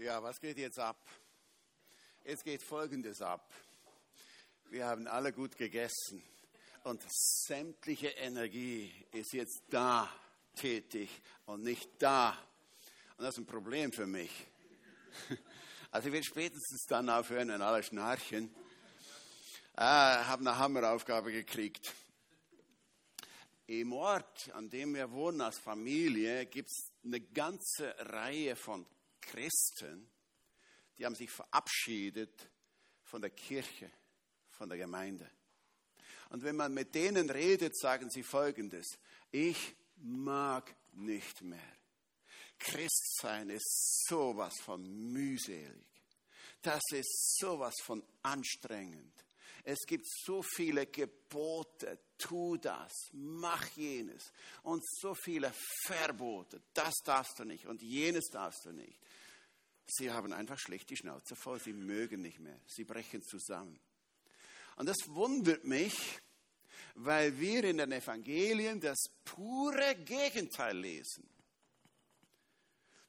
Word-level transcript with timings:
Ja, 0.00 0.22
was 0.22 0.40
geht 0.40 0.58
jetzt 0.58 0.78
ab? 0.78 0.96
Jetzt 2.24 2.44
geht 2.44 2.62
Folgendes 2.62 3.20
ab. 3.20 3.52
Wir 4.70 4.86
haben 4.86 5.08
alle 5.08 5.32
gut 5.32 5.56
gegessen 5.56 6.22
und 6.84 7.02
sämtliche 7.10 8.06
Energie 8.10 8.92
ist 9.10 9.32
jetzt 9.32 9.60
da 9.70 10.08
tätig 10.54 11.10
und 11.46 11.64
nicht 11.64 11.90
da. 11.98 12.30
Und 13.16 13.24
das 13.24 13.34
ist 13.34 13.38
ein 13.38 13.46
Problem 13.46 13.92
für 13.92 14.06
mich. 14.06 14.30
Also 15.90 16.08
ich 16.08 16.12
werde 16.12 16.26
spätestens 16.26 16.84
dann 16.86 17.08
aufhören, 17.08 17.48
wenn 17.48 17.62
alle 17.62 17.82
schnarchen. 17.82 18.54
Ah, 19.74 20.26
habe 20.26 20.42
eine 20.42 20.58
Hammeraufgabe 20.58 21.32
gekriegt. 21.32 21.94
Im 23.66 23.94
Ort, 23.94 24.50
an 24.52 24.68
dem 24.68 24.94
wir 24.94 25.10
wohnen 25.10 25.40
als 25.40 25.58
Familie, 25.58 26.44
gibt 26.44 26.68
es 26.68 26.92
eine 27.02 27.22
ganze 27.22 27.94
Reihe 28.00 28.54
von 28.54 28.84
Christen, 29.20 30.10
die 30.96 31.06
haben 31.06 31.14
sich 31.14 31.30
verabschiedet 31.30 32.50
von 33.02 33.20
der 33.20 33.30
Kirche, 33.30 33.90
von 34.50 34.68
der 34.68 34.78
Gemeinde. 34.78 35.30
Und 36.30 36.42
wenn 36.42 36.56
man 36.56 36.74
mit 36.74 36.94
denen 36.94 37.30
redet, 37.30 37.78
sagen 37.78 38.10
sie 38.10 38.22
Folgendes. 38.22 38.98
Ich 39.30 39.74
mag 39.96 40.74
nicht 40.92 41.42
mehr. 41.42 41.76
Christsein 42.58 43.50
ist 43.50 44.04
sowas 44.08 44.54
von 44.62 44.82
mühselig. 45.12 45.86
Das 46.60 46.82
ist 46.92 47.36
sowas 47.38 47.74
von 47.84 48.02
anstrengend. 48.22 49.14
Es 49.64 49.78
gibt 49.86 50.06
so 50.08 50.42
viele 50.42 50.86
Gebote, 50.86 51.98
tu 52.16 52.56
das, 52.56 52.92
mach 53.12 53.66
jenes 53.76 54.32
und 54.62 54.82
so 55.00 55.14
viele 55.14 55.52
Verbote, 55.84 56.62
das 56.72 56.94
darfst 57.04 57.38
du 57.38 57.44
nicht 57.44 57.66
und 57.66 57.82
jenes 57.82 58.28
darfst 58.30 58.64
du 58.64 58.72
nicht. 58.72 58.98
Sie 59.90 60.10
haben 60.10 60.32
einfach 60.32 60.58
schlecht 60.58 60.90
die 60.90 60.96
Schnauze 60.96 61.34
voll, 61.34 61.58
sie 61.60 61.72
mögen 61.72 62.20
nicht 62.20 62.40
mehr, 62.40 62.60
sie 62.66 62.84
brechen 62.84 63.22
zusammen. 63.22 63.80
Und 64.76 64.86
das 64.86 65.08
wundert 65.08 65.64
mich, 65.64 66.20
weil 66.94 67.38
wir 67.38 67.64
in 67.64 67.78
den 67.78 67.92
Evangelien 67.92 68.80
das 68.80 68.98
pure 69.24 69.96
Gegenteil 70.04 70.76
lesen. 70.76 71.28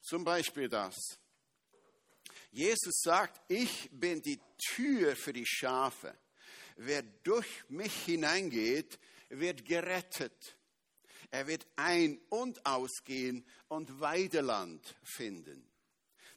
Zum 0.02 0.24
Beispiel 0.24 0.70
das. 0.70 0.96
Jesus 2.52 3.02
sagt, 3.02 3.42
ich 3.50 3.90
bin 3.92 4.22
die 4.22 4.40
Tür 4.58 5.16
für 5.16 5.34
die 5.34 5.46
Schafe. 5.46 6.18
Wer 6.78 7.04
durch 7.04 7.70
mich 7.70 7.94
hineingeht, 8.06 8.98
wird 9.28 9.66
gerettet. 9.66 10.58
Er 11.30 11.46
wird 11.46 11.68
ein- 11.76 12.20
und 12.30 12.66
ausgehen 12.66 13.46
und 13.68 14.00
Weideland 14.00 14.96
finden. 15.04 15.70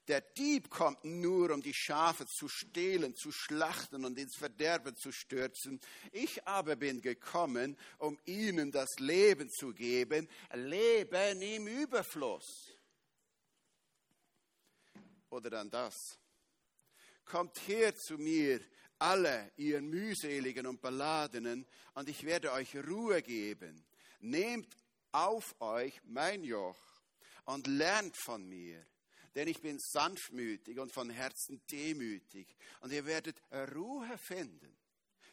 Der 0.08 0.20
Dieb 0.20 0.68
kommt 0.68 1.04
nur, 1.04 1.52
um 1.52 1.62
die 1.62 1.74
Schafe 1.74 2.26
zu 2.26 2.48
stehlen, 2.48 3.14
zu 3.14 3.30
schlachten 3.30 4.04
und 4.04 4.18
ins 4.18 4.34
Verderben 4.36 4.96
zu 4.96 5.12
stürzen. 5.12 5.80
Ich 6.10 6.46
aber 6.46 6.74
bin 6.74 7.00
gekommen, 7.00 7.78
um 7.98 8.18
ihnen 8.24 8.72
das 8.72 8.98
Leben 8.98 9.48
zu 9.48 9.72
geben, 9.72 10.28
Leben 10.54 11.42
im 11.42 11.68
Überfluss. 11.68 12.76
Oder 15.30 15.50
dann 15.50 15.70
das. 15.70 16.18
Kommt 17.24 17.56
her 17.68 17.94
zu 17.94 18.18
mir, 18.18 18.60
alle 18.98 19.52
ihr 19.56 19.80
mühseligen 19.80 20.66
und 20.66 20.80
beladenen, 20.80 21.64
und 21.94 22.08
ich 22.08 22.24
werde 22.24 22.52
euch 22.52 22.74
Ruhe 22.76 23.22
geben. 23.22 23.84
Nehmt 24.18 24.76
auf 25.12 25.54
euch 25.60 26.00
mein 26.04 26.42
Joch 26.42 26.78
und 27.44 27.68
lernt 27.68 28.16
von 28.16 28.48
mir 28.48 28.84
denn 29.34 29.48
ich 29.48 29.60
bin 29.60 29.78
sanftmütig 29.78 30.78
und 30.78 30.92
von 30.92 31.10
Herzen 31.10 31.62
demütig. 31.70 32.54
Und 32.80 32.92
ihr 32.92 33.04
werdet 33.06 33.40
Ruhe 33.74 34.18
finden 34.18 34.76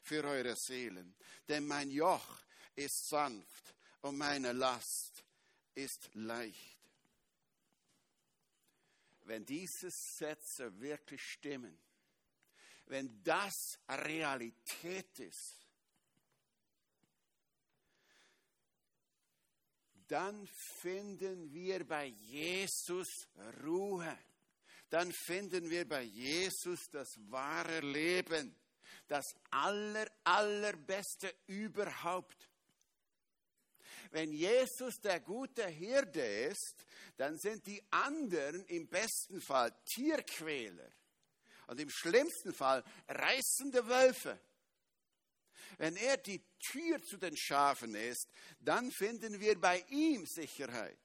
für 0.02 0.24
eure 0.24 0.56
Seelen. 0.56 1.16
Denn 1.48 1.68
mein 1.68 1.90
Joch 1.90 2.42
ist 2.76 3.10
sanft 3.10 3.76
und 4.02 4.18
meine 4.18 4.54
Last 4.54 5.24
ist 5.76 6.10
leicht. 6.14 6.78
Wenn 9.22 9.46
diese 9.46 9.92
Sätze 9.92 10.80
wirklich 10.80 11.22
stimmen, 11.22 11.78
wenn 12.86 13.22
das 13.24 13.80
Realität 13.88 15.20
ist, 15.20 15.59
dann 20.10 20.48
finden 20.82 21.54
wir 21.54 21.86
bei 21.88 22.06
Jesus 22.06 23.08
Ruhe. 23.64 24.18
Dann 24.90 25.12
finden 25.12 25.70
wir 25.70 25.88
bei 25.88 26.02
Jesus 26.02 26.90
das 26.92 27.10
wahre 27.30 27.80
Leben, 27.82 28.56
das 29.08 29.24
aller, 29.52 30.08
allerbeste 30.24 31.32
überhaupt. 31.46 32.50
Wenn 34.10 34.32
Jesus 34.32 35.00
der 35.00 35.20
gute 35.20 35.68
Hirte 35.68 36.22
ist, 36.22 36.88
dann 37.18 37.38
sind 37.38 37.68
die 37.68 37.84
anderen 37.92 38.66
im 38.66 38.88
besten 38.88 39.40
Fall 39.42 39.72
Tierquäler 39.86 40.90
und 41.68 41.80
im 41.80 41.90
schlimmsten 41.92 42.52
Fall 42.52 42.84
reißende 43.08 43.88
Wölfe. 43.88 44.40
Wenn 45.80 45.96
er 45.96 46.18
die 46.18 46.44
Tür 46.60 47.02
zu 47.02 47.16
den 47.16 47.38
Schafen 47.38 47.96
ist, 47.96 48.28
dann 48.60 48.92
finden 48.92 49.40
wir 49.40 49.60
bei 49.60 49.80
ihm 49.88 50.26
Sicherheit. 50.26 51.00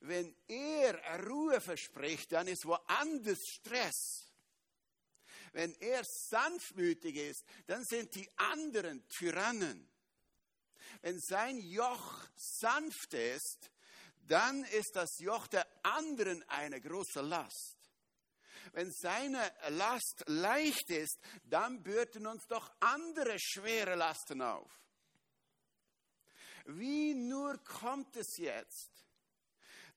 Wenn 0.00 0.34
er 0.48 1.26
Ruhe 1.26 1.60
verspricht, 1.60 2.32
dann 2.32 2.48
ist 2.48 2.64
woanders 2.64 3.46
Stress. 3.46 4.32
Wenn 5.52 5.74
er 5.74 6.02
sanftmütig 6.04 7.16
ist, 7.16 7.44
dann 7.66 7.84
sind 7.84 8.14
die 8.14 8.26
anderen 8.38 9.06
Tyrannen. 9.10 9.86
Wenn 11.02 11.20
sein 11.20 11.58
Joch 11.58 12.14
sanft 12.36 13.12
ist, 13.12 13.70
dann 14.26 14.64
ist 14.64 14.96
das 14.96 15.18
Joch 15.18 15.46
der 15.48 15.66
anderen 15.82 16.42
eine 16.48 16.80
große 16.80 17.20
Last. 17.20 17.79
Wenn 18.72 18.90
seine 18.92 19.52
Last 19.70 20.24
leicht 20.26 20.90
ist, 20.90 21.18
dann 21.44 21.82
bürden 21.82 22.26
uns 22.26 22.46
doch 22.46 22.70
andere 22.80 23.38
schwere 23.38 23.94
Lasten 23.94 24.42
auf. 24.42 24.70
Wie 26.66 27.14
nur 27.14 27.58
kommt 27.64 28.16
es 28.16 28.36
jetzt, 28.36 28.90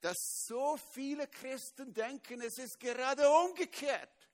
dass 0.02 0.46
so 0.48 0.78
viele 0.94 1.28
Christen 1.28 1.94
denken, 1.94 2.42
es 2.42 2.58
ist 2.58 2.80
gerade 2.80 3.30
umgekehrt. 3.30 4.30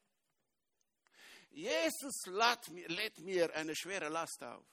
Jesus 1.51 2.25
lädt 2.25 3.19
mir, 3.19 3.53
eine 3.55 3.75
schwere 3.75 4.09
Last 4.09 4.43
auf. 4.43 4.65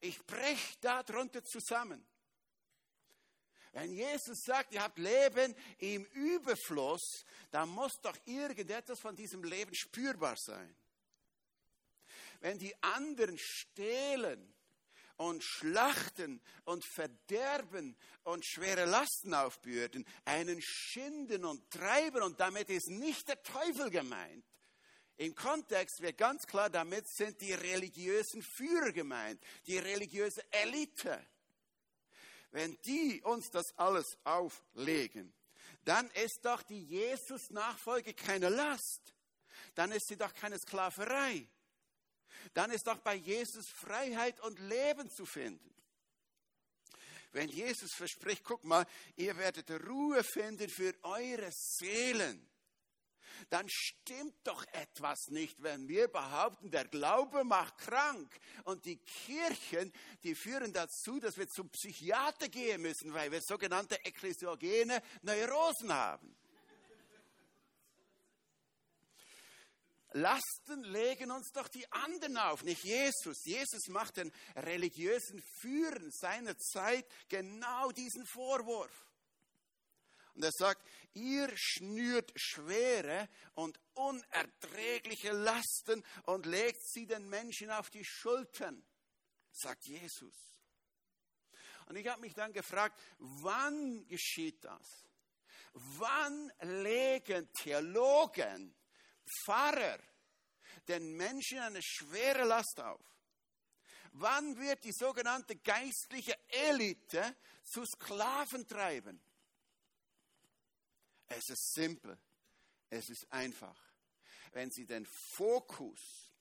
Ich 0.00 0.24
breche 0.24 0.78
darunter 0.80 1.42
zusammen. 1.42 2.06
Wenn 3.74 3.92
Jesus 3.92 4.44
sagt, 4.44 4.72
ihr 4.72 4.82
habt 4.82 4.98
Leben 4.98 5.52
im 5.78 6.04
Überfluss, 6.04 7.24
dann 7.50 7.68
muss 7.70 8.00
doch 8.00 8.16
irgendetwas 8.24 9.00
von 9.00 9.16
diesem 9.16 9.42
Leben 9.42 9.74
spürbar 9.74 10.36
sein. 10.36 10.76
Wenn 12.38 12.56
die 12.56 12.72
anderen 12.82 13.36
stehlen 13.36 14.54
und 15.16 15.42
schlachten 15.42 16.40
und 16.64 16.84
verderben 16.84 17.96
und 18.22 18.46
schwere 18.46 18.84
Lasten 18.84 19.34
aufbürden, 19.34 20.06
einen 20.24 20.62
schinden 20.62 21.44
und 21.44 21.68
treiben 21.68 22.22
und 22.22 22.38
damit 22.38 22.70
ist 22.70 22.88
nicht 22.90 23.26
der 23.26 23.42
Teufel 23.42 23.90
gemeint. 23.90 24.44
Im 25.16 25.34
Kontext 25.34 26.00
wird 26.00 26.16
ganz 26.16 26.46
klar, 26.46 26.70
damit 26.70 27.08
sind 27.08 27.40
die 27.40 27.52
religiösen 27.52 28.40
Führer 28.42 28.92
gemeint, 28.92 29.42
die 29.66 29.78
religiöse 29.78 30.44
Elite 30.52 31.26
wenn 32.54 32.80
die 32.82 33.20
uns 33.22 33.50
das 33.50 33.76
alles 33.76 34.16
auflegen, 34.22 35.34
dann 35.84 36.08
ist 36.12 36.44
doch 36.44 36.62
die 36.62 36.84
Jesus-Nachfolge 36.84 38.14
keine 38.14 38.48
Last. 38.48 39.12
Dann 39.74 39.90
ist 39.90 40.06
sie 40.06 40.16
doch 40.16 40.32
keine 40.32 40.56
Sklaverei. 40.56 41.48
Dann 42.52 42.70
ist 42.70 42.86
doch 42.86 42.98
bei 42.98 43.16
Jesus 43.16 43.68
Freiheit 43.68 44.38
und 44.38 44.60
Leben 44.60 45.10
zu 45.10 45.26
finden. 45.26 45.74
Wenn 47.32 47.48
Jesus 47.48 47.92
verspricht, 47.92 48.44
guck 48.44 48.62
mal, 48.62 48.86
ihr 49.16 49.36
werdet 49.36 49.68
Ruhe 49.88 50.22
finden 50.22 50.68
für 50.70 50.94
eure 51.02 51.50
Seelen 51.50 52.48
dann 53.50 53.66
stimmt 53.68 54.34
doch 54.44 54.64
etwas 54.72 55.28
nicht, 55.28 55.62
wenn 55.62 55.88
wir 55.88 56.08
behaupten, 56.08 56.70
der 56.70 56.86
Glaube 56.86 57.44
macht 57.44 57.78
krank. 57.78 58.38
Und 58.64 58.84
die 58.84 58.96
Kirchen, 58.96 59.92
die 60.22 60.34
führen 60.34 60.72
dazu, 60.72 61.20
dass 61.20 61.36
wir 61.36 61.48
zum 61.48 61.70
Psychiater 61.70 62.48
gehen 62.48 62.82
müssen, 62.82 63.12
weil 63.14 63.30
wir 63.30 63.40
sogenannte 63.40 63.96
ekklesiogene 64.04 65.02
Neurosen 65.22 65.92
haben. 65.92 66.36
Lasten 70.14 70.84
legen 70.84 71.32
uns 71.32 71.50
doch 71.50 71.66
die 71.66 71.90
anderen 71.90 72.36
auf, 72.36 72.62
nicht 72.62 72.84
Jesus. 72.84 73.44
Jesus 73.44 73.88
macht 73.88 74.16
den 74.16 74.30
religiösen 74.54 75.42
Führern 75.60 76.12
seiner 76.12 76.56
Zeit 76.56 77.04
genau 77.28 77.90
diesen 77.90 78.24
Vorwurf. 78.24 78.92
Und 80.34 80.44
er 80.44 80.52
sagt, 80.52 80.84
ihr 81.14 81.50
schnürt 81.54 82.32
schwere 82.34 83.28
und 83.54 83.78
unerträgliche 83.94 85.32
Lasten 85.32 86.04
und 86.24 86.46
legt 86.46 86.82
sie 86.82 87.06
den 87.06 87.28
Menschen 87.28 87.70
auf 87.70 87.90
die 87.90 88.04
Schultern, 88.04 88.84
sagt 89.52 89.86
Jesus. 89.86 90.34
Und 91.86 91.96
ich 91.96 92.06
habe 92.08 92.20
mich 92.20 92.34
dann 92.34 92.52
gefragt, 92.52 92.98
wann 93.18 94.06
geschieht 94.06 94.64
das? 94.64 95.04
Wann 95.74 96.52
legen 96.60 97.48
Theologen, 97.52 98.74
Pfarrer 99.26 99.98
den 100.88 101.16
Menschen 101.16 101.58
eine 101.58 101.82
schwere 101.82 102.44
Last 102.44 102.80
auf? 102.80 103.00
Wann 104.12 104.56
wird 104.58 104.84
die 104.84 104.92
sogenannte 104.92 105.56
geistliche 105.56 106.36
Elite 106.48 107.36
zu 107.64 107.84
Sklaven 107.84 108.66
treiben? 108.66 109.20
Es 111.28 111.48
ist 111.48 111.74
simpel, 111.74 112.18
es 112.90 113.08
ist 113.08 113.30
einfach. 113.32 113.78
Wenn 114.52 114.70
Sie 114.70 114.86
den 114.86 115.06
Fokus 115.06 116.32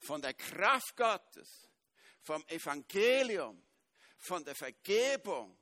von 0.00 0.22
der 0.22 0.34
Kraft 0.34 0.96
Gottes, 0.96 1.68
vom 2.22 2.44
Evangelium, 2.48 3.66
von 4.18 4.44
der 4.44 4.54
Vergebung, 4.54 5.58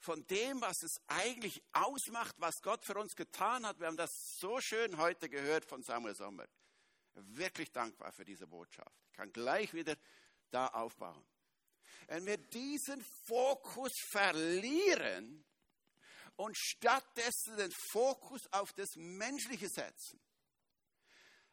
von 0.00 0.24
dem, 0.26 0.60
was 0.60 0.82
es 0.82 1.00
eigentlich 1.08 1.62
ausmacht, 1.72 2.36
was 2.38 2.60
Gott 2.62 2.84
für 2.84 2.96
uns 2.96 3.14
getan 3.16 3.66
hat. 3.66 3.80
Wir 3.80 3.88
haben 3.88 3.96
das 3.96 4.10
so 4.38 4.60
schön 4.60 4.96
heute 4.96 5.28
gehört 5.28 5.64
von 5.64 5.82
Samuel 5.82 6.14
Sommer. 6.14 6.46
Wirklich 7.14 7.72
dankbar 7.72 8.12
für 8.12 8.24
diese 8.24 8.46
Botschaft. 8.46 8.94
Ich 9.10 9.16
kann 9.16 9.32
gleich 9.32 9.74
wieder 9.74 9.96
da 10.50 10.68
aufbauen. 10.68 11.26
Wenn 12.06 12.24
wir 12.26 12.36
diesen 12.36 13.04
Fokus 13.26 13.92
verlieren 14.10 15.44
und 16.38 16.56
stattdessen 16.56 17.56
den 17.56 17.72
Fokus 17.90 18.46
auf 18.52 18.72
das 18.72 18.94
Menschliche 18.94 19.68
setzen, 19.68 20.20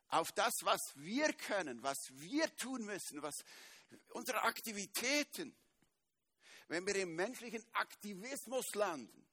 auf 0.10 0.32
das, 0.34 0.54
was 0.62 0.80
wir 0.96 1.34
können, 1.34 1.82
was 1.82 1.98
wir 2.12 2.56
tun 2.56 2.86
müssen, 2.86 3.24
was 3.24 3.44
unsere 4.10 4.44
Aktivitäten, 4.44 5.58
wenn 6.68 6.86
wir 6.86 6.96
im 6.98 7.16
menschlichen 7.16 7.66
Aktivismus 7.74 8.76
landen 8.76 9.26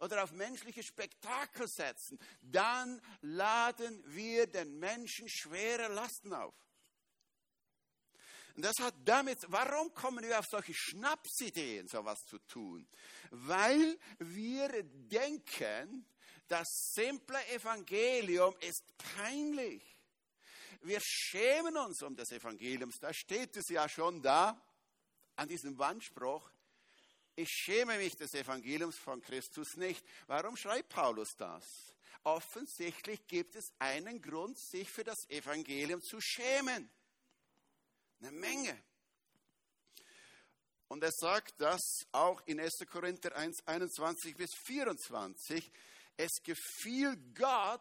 oder 0.00 0.24
auf 0.24 0.32
menschliche 0.32 0.82
Spektakel 0.82 1.68
setzen, 1.68 2.18
dann 2.40 3.00
laden 3.20 4.02
wir 4.12 4.48
den 4.48 4.80
Menschen 4.80 5.28
schwere 5.28 5.92
Lasten 5.92 6.34
auf. 6.34 6.54
Und 8.56 8.64
das 8.64 8.78
hat 8.80 8.94
damit, 9.04 9.38
warum 9.48 9.94
kommen 9.94 10.24
wir 10.24 10.38
auf 10.38 10.46
solche 10.50 10.74
Schnapsideen, 10.74 11.88
sowas 11.88 12.18
zu 12.26 12.38
tun? 12.40 12.86
Weil 13.30 13.98
wir 14.18 14.82
denken, 14.82 16.06
das 16.48 16.68
simple 16.94 17.38
Evangelium 17.48 18.54
ist 18.60 18.84
peinlich. 19.16 19.82
Wir 20.82 21.00
schämen 21.00 21.76
uns 21.76 22.02
um 22.02 22.14
das 22.14 22.30
Evangelium. 22.32 22.92
Da 23.00 23.14
steht 23.14 23.56
es 23.56 23.68
ja 23.68 23.88
schon 23.88 24.20
da 24.20 24.60
an 25.36 25.48
diesem 25.48 25.78
Wandspruch. 25.78 26.50
Ich 27.36 27.48
schäme 27.48 27.96
mich 27.96 28.16
des 28.16 28.34
Evangeliums 28.34 28.98
von 28.98 29.22
Christus 29.22 29.76
nicht. 29.76 30.04
Warum 30.26 30.56
schreibt 30.56 30.90
Paulus 30.90 31.34
das? 31.38 31.64
Offensichtlich 32.24 33.26
gibt 33.26 33.56
es 33.56 33.72
einen 33.78 34.20
Grund, 34.20 34.58
sich 34.58 34.90
für 34.90 35.04
das 35.04 35.28
Evangelium 35.30 36.02
zu 36.02 36.20
schämen. 36.20 36.90
Eine 38.22 38.30
Menge. 38.30 38.80
Und 40.86 41.02
er 41.02 41.10
sagt 41.10 41.60
das 41.60 42.06
auch 42.12 42.40
in 42.46 42.60
1. 42.60 42.86
Korinther 42.88 43.34
1, 43.34 43.66
21 43.66 44.36
bis 44.36 44.54
24. 44.54 45.72
Es 46.16 46.40
gefiel 46.44 47.16
Gott, 47.34 47.80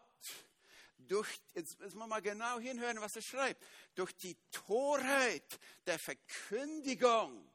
durch, 0.98 1.30
jetzt 1.54 1.80
müssen 1.80 2.00
wir 2.00 2.08
mal 2.08 2.24
genau 2.24 2.60
hinhören, 2.60 3.00
was 3.02 3.16
er 3.16 3.22
schreibt, 3.22 3.64
durch 3.94 4.14
die 4.14 4.36
Torheit 4.50 5.60
der 5.86 6.00
Verkündigung, 6.00 7.48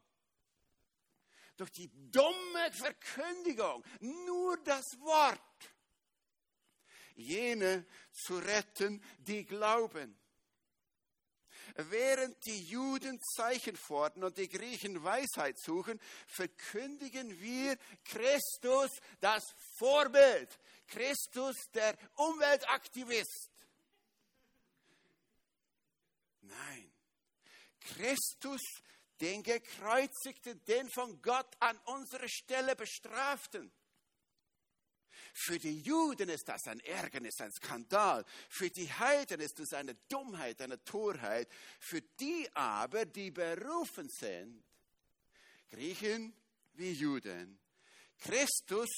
durch 1.57 1.73
die 1.73 1.91
dumme 2.11 2.73
Verkündigung, 2.73 3.83
nur 4.01 4.59
das 4.59 4.97
Wort, 5.01 5.41
jene 7.17 7.85
zu 8.13 8.37
retten, 8.37 9.03
die 9.19 9.45
glauben. 9.45 10.17
Während 11.79 12.43
die 12.47 12.65
Juden 12.65 13.21
Zeichen 13.21 13.77
fordern 13.77 14.25
und 14.25 14.39
die 14.39 14.49
Griechen 14.49 15.05
Weisheit 15.05 15.59
suchen, 15.59 16.01
verkündigen 16.27 17.39
wir 17.41 17.77
Christus 18.05 18.91
das 19.21 19.45
Vorbild, 19.79 20.59
Christus 20.89 21.55
der 21.75 21.95
Umweltaktivist. 22.15 23.51
Nein, 26.41 26.91
Christus 27.81 28.63
den 29.21 29.43
gekreuzigten, 29.43 30.63
den 30.65 30.89
von 30.91 31.21
Gott 31.21 31.49
an 31.61 31.79
unsere 31.85 32.29
Stelle 32.29 32.75
bestraften. 32.75 33.71
Für 35.39 35.59
die 35.59 35.81
Juden 35.81 36.31
ist 36.31 36.49
das 36.49 36.67
ein 36.67 36.81
Ärgernis, 36.81 37.39
ein 37.43 37.53
Skandal. 37.53 38.25
Für 38.49 38.71
die 38.71 38.91
Heiden 38.91 39.39
ist 39.41 39.61
es 39.61 39.75
eine 39.75 39.95
Dummheit, 40.09 40.63
eine 40.63 40.83
Torheit. 40.83 41.47
Für 41.79 42.01
die 42.01 42.49
aber, 42.55 43.05
die 43.05 43.31
berufen 43.31 44.09
sind, 44.09 44.65
Griechen 45.69 46.35
wie 46.73 46.91
Juden, 46.93 47.59
Christus 48.19 48.89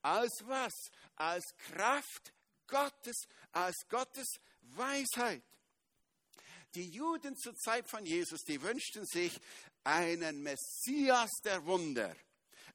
als 0.00 0.30
was? 0.44 0.72
Als 1.16 1.44
Kraft 1.56 2.32
Gottes, 2.68 3.26
als 3.50 3.74
Gottes 3.88 4.38
Weisheit. 4.60 5.42
Die 6.76 6.90
Juden 6.90 7.36
zur 7.36 7.56
Zeit 7.56 7.90
von 7.90 8.06
Jesus, 8.06 8.44
die 8.44 8.62
wünschten 8.62 9.04
sich 9.04 9.36
einen 9.82 10.44
Messias 10.44 11.40
der 11.42 11.64
Wunder 11.64 12.14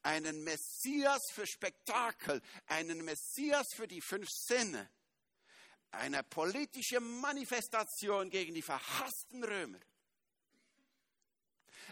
einen 0.04 0.44
Messias 0.44 1.32
für 1.32 1.48
Spektakel, 1.48 2.42
einen 2.68 3.04
Messias 3.04 3.68
für 3.74 3.88
die 3.88 4.02
fünf 4.02 4.30
Sinne, 4.30 4.90
eine 5.92 6.24
politische 6.24 7.00
Manifestation 7.00 8.30
gegen 8.30 8.54
die 8.54 8.62
verhassten 8.62 9.44
Römer. 9.44 9.80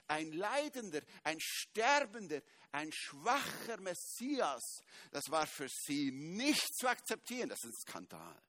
Ein 0.07 0.31
leidender, 0.33 1.01
ein 1.23 1.39
sterbender, 1.39 2.41
ein 2.71 2.91
schwacher 2.91 3.79
Messias, 3.79 4.81
das 5.11 5.29
war 5.29 5.47
für 5.47 5.69
sie 5.69 6.11
nicht 6.11 6.75
zu 6.75 6.87
akzeptieren, 6.87 7.49
das 7.49 7.63
ist 7.63 7.73
ein 7.73 7.81
Skandal. 7.81 8.41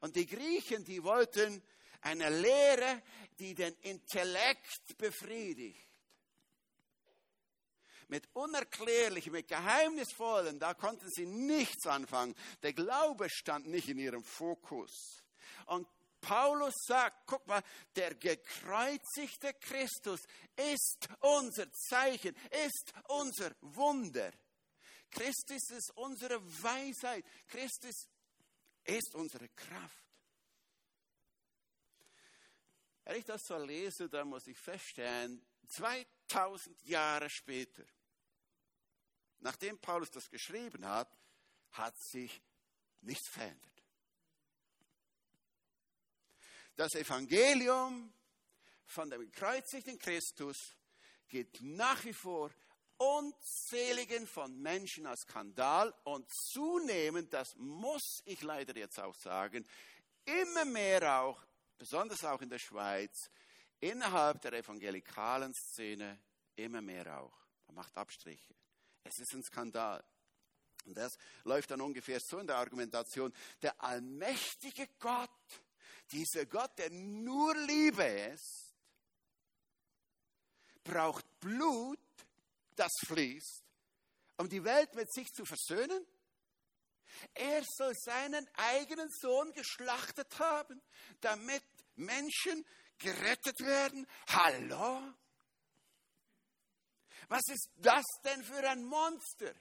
Und 0.00 0.16
die 0.16 0.26
Griechen, 0.26 0.84
die 0.84 1.02
wollten 1.02 1.62
eine 2.00 2.28
Lehre, 2.28 3.02
die 3.38 3.54
den 3.54 3.74
Intellekt 3.80 4.96
befriedigt 4.96 5.93
mit 8.08 8.28
unerklärlichen, 8.34 9.32
mit 9.32 9.48
geheimnisvollen, 9.48 10.58
da 10.58 10.74
konnten 10.74 11.08
sie 11.10 11.26
nichts 11.26 11.86
anfangen. 11.86 12.34
Der 12.62 12.72
Glaube 12.72 13.28
stand 13.30 13.66
nicht 13.66 13.88
in 13.88 13.98
ihrem 13.98 14.22
Fokus. 14.22 15.22
Und 15.66 15.88
Paulus 16.20 16.74
sagt, 16.86 17.26
guck 17.26 17.46
mal, 17.46 17.62
der 17.96 18.14
gekreuzigte 18.14 19.52
Christus 19.60 20.20
ist 20.56 21.08
unser 21.20 21.70
Zeichen, 21.72 22.34
ist 22.66 22.92
unser 23.08 23.50
Wunder. 23.60 24.32
Christus 25.10 25.70
ist 25.70 25.92
unsere 25.96 26.40
Weisheit. 26.62 27.24
Christus 27.46 28.08
ist 28.84 29.14
unsere 29.14 29.48
Kraft. 29.50 30.04
Wenn 33.04 33.18
ich 33.18 33.24
das 33.24 33.42
so 33.46 33.58
lese, 33.58 34.08
dann 34.08 34.28
muss 34.28 34.46
ich 34.46 34.58
feststellen, 34.58 35.44
2000 36.28 36.82
Jahre 36.84 37.30
später, 37.30 37.84
nachdem 39.40 39.78
Paulus 39.78 40.10
das 40.10 40.30
geschrieben 40.30 40.86
hat, 40.86 41.08
hat 41.72 41.96
sich 41.98 42.42
nichts 43.02 43.28
verändert. 43.28 43.70
Das 46.76 46.94
Evangelium 46.94 48.12
von 48.86 49.08
dem 49.10 49.20
gekreuzigten 49.20 49.98
Christus 49.98 50.74
geht 51.28 51.60
nach 51.60 52.04
wie 52.04 52.12
vor 52.12 52.50
unzähligen 52.96 54.26
von 54.26 54.60
Menschen 54.60 55.06
als 55.06 55.22
Skandal 55.22 55.94
und 56.04 56.32
zunehmend, 56.32 57.32
das 57.32 57.54
muss 57.56 58.22
ich 58.24 58.42
leider 58.42 58.76
jetzt 58.76 58.98
auch 58.98 59.14
sagen, 59.14 59.66
immer 60.24 60.64
mehr 60.64 61.20
auch, 61.20 61.44
besonders 61.76 62.24
auch 62.24 62.40
in 62.40 62.50
der 62.50 62.58
Schweiz, 62.58 63.30
innerhalb 63.90 64.40
der 64.40 64.54
evangelikalen 64.54 65.52
Szene 65.52 66.18
immer 66.56 66.80
mehr 66.80 67.20
auch. 67.20 67.38
Man 67.66 67.76
macht 67.76 67.96
Abstriche. 67.96 68.54
Es 69.04 69.18
ist 69.18 69.34
ein 69.34 69.42
Skandal. 69.42 70.02
Und 70.86 70.96
das 70.96 71.12
läuft 71.44 71.70
dann 71.70 71.80
ungefähr 71.80 72.18
so 72.20 72.38
in 72.38 72.46
der 72.46 72.56
Argumentation. 72.56 73.32
Der 73.60 73.82
allmächtige 73.82 74.88
Gott, 74.98 75.30
dieser 76.10 76.46
Gott, 76.46 76.78
der 76.78 76.90
nur 76.90 77.54
Liebe 77.56 78.04
ist, 78.04 78.74
braucht 80.82 81.24
Blut, 81.40 81.98
das 82.76 82.92
fließt, 83.06 83.62
um 84.38 84.48
die 84.48 84.64
Welt 84.64 84.94
mit 84.94 85.12
sich 85.12 85.32
zu 85.32 85.44
versöhnen? 85.44 86.06
Er 87.34 87.62
soll 87.76 87.94
seinen 87.94 88.46
eigenen 88.54 89.08
Sohn 89.10 89.52
geschlachtet 89.52 90.38
haben, 90.38 90.82
damit 91.20 91.62
Menschen 91.96 92.64
gerettet 92.98 93.60
werden. 93.60 94.06
Hallo? 94.28 95.00
Was 97.28 97.42
ist 97.48 97.70
das 97.76 98.04
denn 98.24 98.42
für 98.42 98.68
ein 98.68 98.84
Monster? 98.84 99.54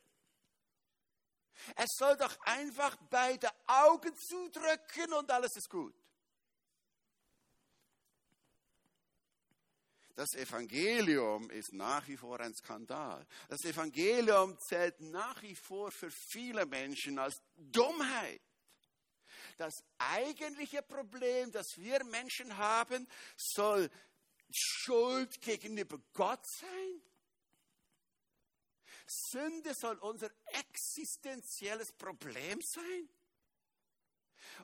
Es 1.76 1.90
soll 1.98 2.18
doch 2.18 2.38
einfach 2.42 2.98
beide 3.10 3.50
Augen 3.68 4.16
zudrücken 4.18 5.14
und 5.14 5.32
alles 5.32 5.56
ist 5.56 5.70
gut. 5.70 5.96
Das 10.16 10.34
Evangelium 10.36 11.50
ist 11.50 11.74
nach 11.74 12.08
wie 12.08 12.18
vor 12.18 12.40
ein 12.40 12.54
Skandal. 12.54 13.26
Das 13.50 13.64
Evangelium 13.66 14.60
zählt 14.60 15.00
nach 15.00 15.42
wie 15.42 15.56
vor 15.56 15.92
für 15.92 16.12
viele 16.12 16.68
Menschen 16.68 17.18
als 17.18 17.42
Dummheit. 17.56 18.42
Das 19.58 19.84
eigentliche 19.98 20.82
Problem, 20.82 21.52
das 21.52 21.78
wir 21.78 22.04
Menschen 22.06 22.58
haben, 22.58 23.08
soll 23.36 23.90
Schuld 24.52 25.42
gegenüber 25.42 26.00
Gott 26.14 26.46
sein. 26.48 27.02
Sünde 29.06 29.74
soll 29.74 29.98
unser 30.00 30.30
existenzielles 30.46 31.92
Problem 31.94 32.60
sein. 32.62 33.10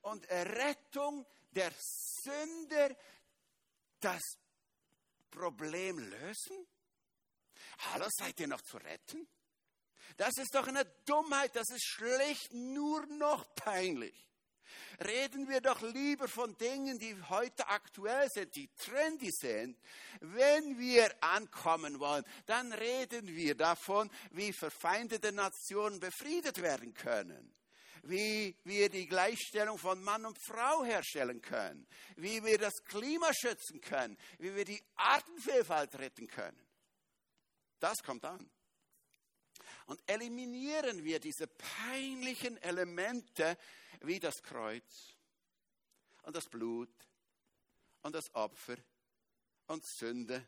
Und 0.02 0.30
Rettung 0.30 1.26
der 1.52 1.74
Sünder 1.78 2.96
das 4.00 4.22
Problem 5.30 6.00
lösen? 6.00 6.68
Hallo, 7.80 8.08
seid 8.10 8.40
ihr 8.40 8.48
noch 8.48 8.62
zu 8.62 8.78
retten? 8.78 9.28
Das 10.18 10.38
ist 10.38 10.54
doch 10.54 10.68
eine 10.68 10.86
Dummheit, 11.06 11.56
das 11.56 11.70
ist 11.70 11.86
schlecht 11.86 12.54
nur 12.54 13.06
noch 13.08 13.54
peinlich. 13.56 14.29
Reden 15.06 15.48
wir 15.48 15.62
doch 15.62 15.82
lieber 15.82 16.28
von 16.28 16.58
Dingen, 16.58 17.00
die 17.00 17.16
heute 17.30 17.68
aktuell 17.68 18.30
sind, 18.30 18.56
die 18.56 18.70
trendy 18.76 19.32
sind. 19.32 19.78
Wenn 20.20 20.78
wir 20.78 21.12
ankommen 21.22 22.00
wollen, 22.00 22.26
dann 22.46 22.74
reden 22.74 23.28
wir 23.28 23.56
davon, 23.56 24.10
wie 24.32 24.52
verfeindete 24.52 25.32
Nationen 25.32 26.00
befriedet 26.00 26.62
werden 26.62 26.94
können 26.94 27.54
wie 28.04 28.56
wir 28.64 28.90
die 28.90 29.08
Gleichstellung 29.08 29.78
von 29.78 30.02
Mann 30.02 30.26
und 30.26 30.40
Frau 30.40 30.84
herstellen 30.84 31.42
können, 31.42 31.86
wie 32.16 32.44
wir 32.44 32.58
das 32.58 32.84
Klima 32.86 33.34
schützen 33.34 33.82
können, 33.82 34.18
wie 34.38 34.56
wir 34.56 34.66
die 34.66 34.82
Artenvielfalt 34.96 36.00
retten 36.00 36.28
können. 36.28 36.66
Das 37.80 38.02
kommt 38.04 38.26
an. 38.26 38.50
Und 39.90 40.00
eliminieren 40.06 41.04
wir 41.04 41.20
diese 41.20 41.48
peinlichen 41.48 42.58
Elemente 42.58 43.58
wie 44.02 44.20
das 44.20 44.44
Kreuz 44.44 45.16
und 46.22 46.36
das 46.36 46.48
Blut 46.48 46.94
und 48.04 48.14
das 48.14 48.32
Opfer 48.36 48.76
und 49.66 49.84
Sünde 49.84 50.48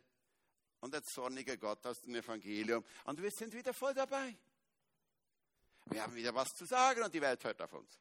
und 0.78 0.94
der 0.94 1.02
zornige 1.02 1.58
Gott 1.58 1.84
aus 1.88 2.00
dem 2.02 2.14
Evangelium. 2.14 2.84
Und 3.02 3.20
wir 3.20 3.32
sind 3.32 3.52
wieder 3.52 3.74
voll 3.74 3.92
dabei. 3.94 4.38
Wir 5.86 6.04
haben 6.04 6.14
wieder 6.14 6.32
was 6.32 6.54
zu 6.54 6.64
sagen 6.64 7.02
und 7.02 7.12
die 7.12 7.20
Welt 7.20 7.42
hört 7.42 7.60
auf 7.62 7.72
uns. 7.72 7.98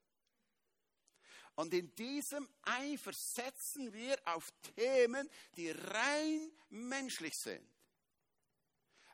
Und 1.56 1.74
in 1.74 1.96
diesem 1.96 2.48
Eifer 2.62 3.14
setzen 3.14 3.92
wir 3.92 4.16
auf 4.26 4.52
Themen, 4.76 5.28
die 5.56 5.72
rein 5.72 6.52
menschlich 6.70 7.36
sind. 7.36 7.68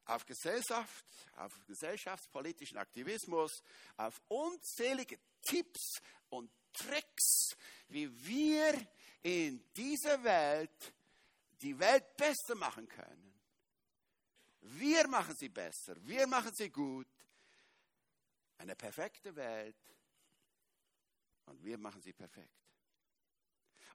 Auf 0.08 0.26
Gesellschaft, 0.26 1.06
auf 1.36 1.54
gesellschaftspolitischen 1.68 2.78
Aktivismus, 2.78 3.62
auf 3.98 4.22
unzählige 4.28 5.20
Tipps 5.42 6.02
und 6.30 6.50
Tricks, 6.74 7.56
wie 7.90 8.10
wir 8.26 8.74
in 9.24 9.64
dieser 9.74 10.24
Welt 10.24 10.94
die 11.62 11.78
Welt 11.78 12.16
besser 12.16 12.56
machen 12.56 12.88
können. 12.88 13.34
Wir 14.62 15.08
machen 15.08 15.36
sie 15.36 15.50
besser, 15.50 15.96
wir 16.02 16.28
machen 16.28 16.54
sie 16.54 16.70
gut, 16.70 17.08
eine 18.58 18.76
perfekte 18.76 19.36
Welt 19.36 19.78
und 21.46 21.64
wir 21.64 21.78
machen 21.78 22.02
sie 22.02 22.14
perfekt. 22.14 22.67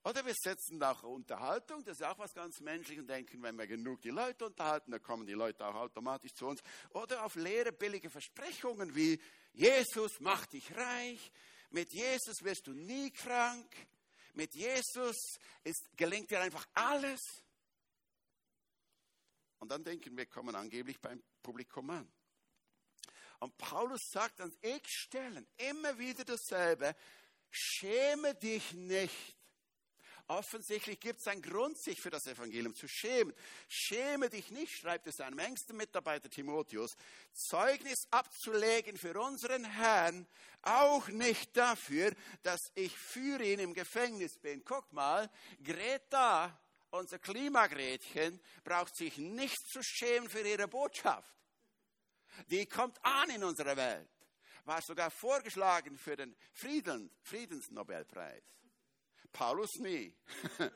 Oder 0.05 0.27
wir 0.27 0.35
setzen 0.35 0.83
auch 0.83 1.05
Unterhaltung, 1.05 1.85
das 1.85 2.01
ist 2.01 2.07
auch 2.07 2.19
was 2.19 2.35
ganz 2.35 2.61
Menschliches 2.61 3.03
und 3.03 3.09
denken, 3.09 3.41
wenn 3.43 3.57
wir 3.57 3.69
genug 3.69 4.01
die 4.03 4.11
Leute 4.11 4.47
unterhalten, 4.47 4.91
dann 4.91 5.03
kommen 5.03 5.27
die 5.27 5.33
Leute 5.33 5.65
auch 5.65 5.77
automatisch 5.77 6.35
zu 6.35 6.47
uns. 6.47 6.61
Oder 6.91 7.25
auf 7.25 7.37
leere, 7.37 7.71
billige 7.71 8.11
Versprechungen 8.11 8.95
wie 8.97 9.21
Jesus 9.53 10.19
macht 10.19 10.55
dich 10.55 10.75
reich, 10.75 11.31
mit 11.71 11.93
Jesus 11.93 12.43
wirst 12.43 12.67
du 12.67 12.73
nie 12.73 13.13
krank, 13.13 13.73
mit 14.35 14.55
Jesus 14.55 15.39
ist, 15.63 15.97
gelingt 15.97 16.31
dir 16.31 16.41
einfach 16.41 16.67
alles. 16.75 17.21
Und 19.61 19.71
dann 19.71 19.85
denken 19.85 20.17
wir, 20.17 20.27
kommen 20.27 20.57
angeblich 20.57 21.01
beim 21.01 21.23
Publikum 21.43 21.91
an. 21.91 22.13
Und 23.39 23.57
Paulus 23.57 24.01
sagt 24.11 24.41
an 24.41 24.53
x 24.61 24.91
Stellen 24.91 25.47
immer 25.57 25.97
wieder 25.99 26.25
dasselbe, 26.25 26.97
schäme 27.51 28.35
dich 28.35 28.73
nicht. 28.73 29.37
Offensichtlich 30.29 30.99
gibt 31.01 31.21
es 31.21 31.27
einen 31.27 31.43
Grund, 31.43 31.77
sich 31.79 32.01
für 32.01 32.11
das 32.11 32.27
Evangelium 32.27 32.75
zu 32.75 32.89
schämen. 32.89 33.35
Schäme 33.69 34.31
dich 34.31 34.51
nicht, 34.51 34.73
schreibt 34.73 35.07
es 35.07 35.17
seinem 35.17 35.39
engsten 35.39 35.77
Mitarbeiter 35.77 36.31
Timotheus, 36.31 36.97
Zeugnis 37.33 38.07
abzulegen 38.11 38.97
für 38.97 39.21
unseren 39.21 39.65
Herrn, 39.65 40.27
auch 40.63 41.09
nicht 41.09 41.57
dafür, 41.57 42.13
dass 42.43 42.61
ich 42.75 42.97
für 42.97 43.43
ihn 43.43 43.59
im 43.59 43.75
Gefängnis 43.75 44.39
bin. 44.39 44.65
Guck 44.65 44.93
mal, 44.93 45.31
Greta, 45.63 46.59
unser 46.91 47.19
Klimagretchen, 47.19 48.41
braucht 48.65 48.97
sich 48.97 49.19
nicht 49.19 49.59
zu 49.69 49.83
schämen 49.83 50.29
für 50.29 50.41
ihre 50.41 50.69
Botschaft 50.69 51.33
die 52.49 52.67
kommt 52.67 53.05
an 53.05 53.31
in 53.31 53.45
unserer 53.45 53.77
Welt. 53.77 54.09
War 54.65 54.81
sogar 54.81 55.11
vorgeschlagen 55.11 55.99
für 55.99 56.17
den 56.17 56.37
Frieden, 56.53 57.11
Friedensnobelpreis. 57.23 58.45
Paulus 59.33 59.77
nie. 59.79 60.15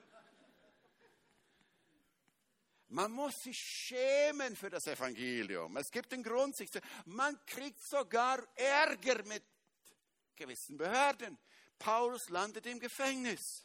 Man 2.88 3.10
muss 3.12 3.34
sich 3.42 3.58
schämen 3.58 4.54
für 4.54 4.70
das 4.70 4.86
Evangelium. 4.86 5.76
Es 5.76 5.90
gibt 5.90 6.12
einen 6.12 6.22
Grund, 6.22 6.56
sich 6.56 6.70
zu. 6.70 6.80
Man 7.04 7.38
kriegt 7.44 7.82
sogar 7.82 8.42
Ärger 8.54 9.25
mit 9.25 9.42
gewissen 10.36 10.76
Behörden. 10.76 11.36
Paulus 11.78 12.28
landet 12.28 12.66
im 12.66 12.78
Gefängnis. 12.78 13.64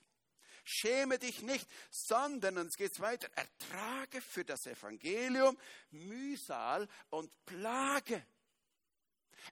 Schäme 0.63 1.17
dich 1.17 1.41
nicht, 1.41 1.67
sondern, 1.89 2.57
und 2.57 2.67
es 2.67 2.75
geht 2.75 2.99
weiter, 2.99 3.29
ertrage 3.35 4.21
für 4.21 4.45
das 4.45 4.65
Evangelium 4.67 5.57
Mühsal 5.91 6.87
und 7.09 7.31
Plage. 7.45 8.25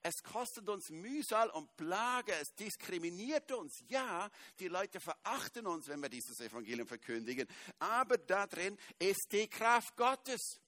Es 0.02 0.24
kostet 0.24 0.68
uns 0.70 0.90
Mühsal 0.90 1.50
und 1.50 1.76
Plage, 1.76 2.34
es 2.42 2.54
diskriminiert 2.56 3.52
uns. 3.52 3.84
Ja, 3.88 4.30
die 4.60 4.68
Leute 4.68 5.00
verachten 5.00 5.68
uns, 5.68 5.88
wenn 5.88 6.02
wir 6.02 6.10
dieses 6.10 6.40
Evangelium 6.40 6.88
verkündigen, 6.88 7.48
aber 7.80 8.18
da 8.18 8.48
drin 8.48 8.78
ist 8.98 9.32
die 9.32 9.48
Kraft 9.48 9.96
Gottes 9.96 10.60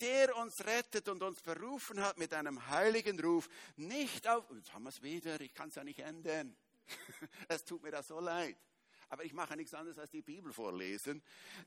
der 0.00 0.34
uns 0.36 0.64
rettet 0.64 1.08
und 1.08 1.22
uns 1.22 1.42
berufen 1.42 2.00
hat 2.00 2.18
mit 2.18 2.32
einem 2.32 2.68
heiligen 2.68 3.20
Ruf, 3.20 3.48
nicht 3.76 4.26
auf, 4.26 4.44
jetzt 4.54 4.72
haben 4.72 4.84
wir 4.84 4.88
es 4.88 5.02
wieder, 5.02 5.40
ich 5.40 5.52
kann 5.52 5.68
es 5.68 5.74
ja 5.74 5.84
nicht 5.84 5.98
ändern. 5.98 6.56
es 7.48 7.64
tut 7.64 7.82
mir 7.82 7.90
das 7.90 8.06
so 8.06 8.18
leid. 8.18 8.56
Aber 9.10 9.24
ich 9.24 9.32
mache 9.32 9.56
nichts 9.56 9.74
anderes 9.74 9.98
als 9.98 10.10
die 10.10 10.22
Bibel 10.22 10.52
vorlesen, 10.52 11.22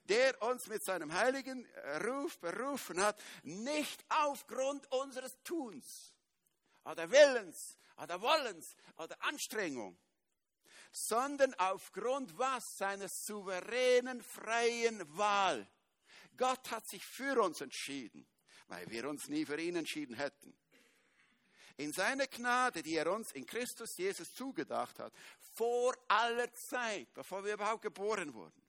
der 0.05 0.41
uns 0.41 0.67
mit 0.67 0.83
seinem 0.83 1.13
heiligen 1.13 1.67
Ruf 2.05 2.39
berufen 2.39 3.01
hat, 3.01 3.21
nicht 3.43 4.03
aufgrund 4.07 4.89
unseres 4.91 5.37
Tuns 5.43 6.12
oder 6.85 7.09
Willens 7.09 7.77
oder 8.01 8.21
Wollens 8.21 8.75
oder 8.97 9.21
Anstrengung, 9.23 9.97
sondern 10.91 11.53
aufgrund 11.55 12.37
was? 12.37 12.77
Seiner 12.77 13.07
souveränen, 13.07 14.21
freien 14.21 15.01
Wahl. 15.17 15.67
Gott 16.37 16.71
hat 16.71 16.87
sich 16.87 17.05
für 17.05 17.41
uns 17.41 17.61
entschieden, 17.61 18.27
weil 18.67 18.89
wir 18.89 19.07
uns 19.07 19.27
nie 19.27 19.45
für 19.45 19.59
ihn 19.59 19.75
entschieden 19.75 20.15
hätten 20.15 20.55
in 21.77 21.91
seiner 21.91 22.27
Gnade, 22.27 22.83
die 22.83 22.95
er 22.95 23.11
uns 23.11 23.31
in 23.31 23.45
Christus 23.45 23.97
Jesus 23.97 24.33
zugedacht 24.33 24.99
hat, 24.99 25.13
vor 25.53 25.95
aller 26.07 26.51
Zeit, 26.53 27.13
bevor 27.13 27.43
wir 27.43 27.53
überhaupt 27.53 27.81
geboren 27.81 28.33
wurden. 28.33 28.61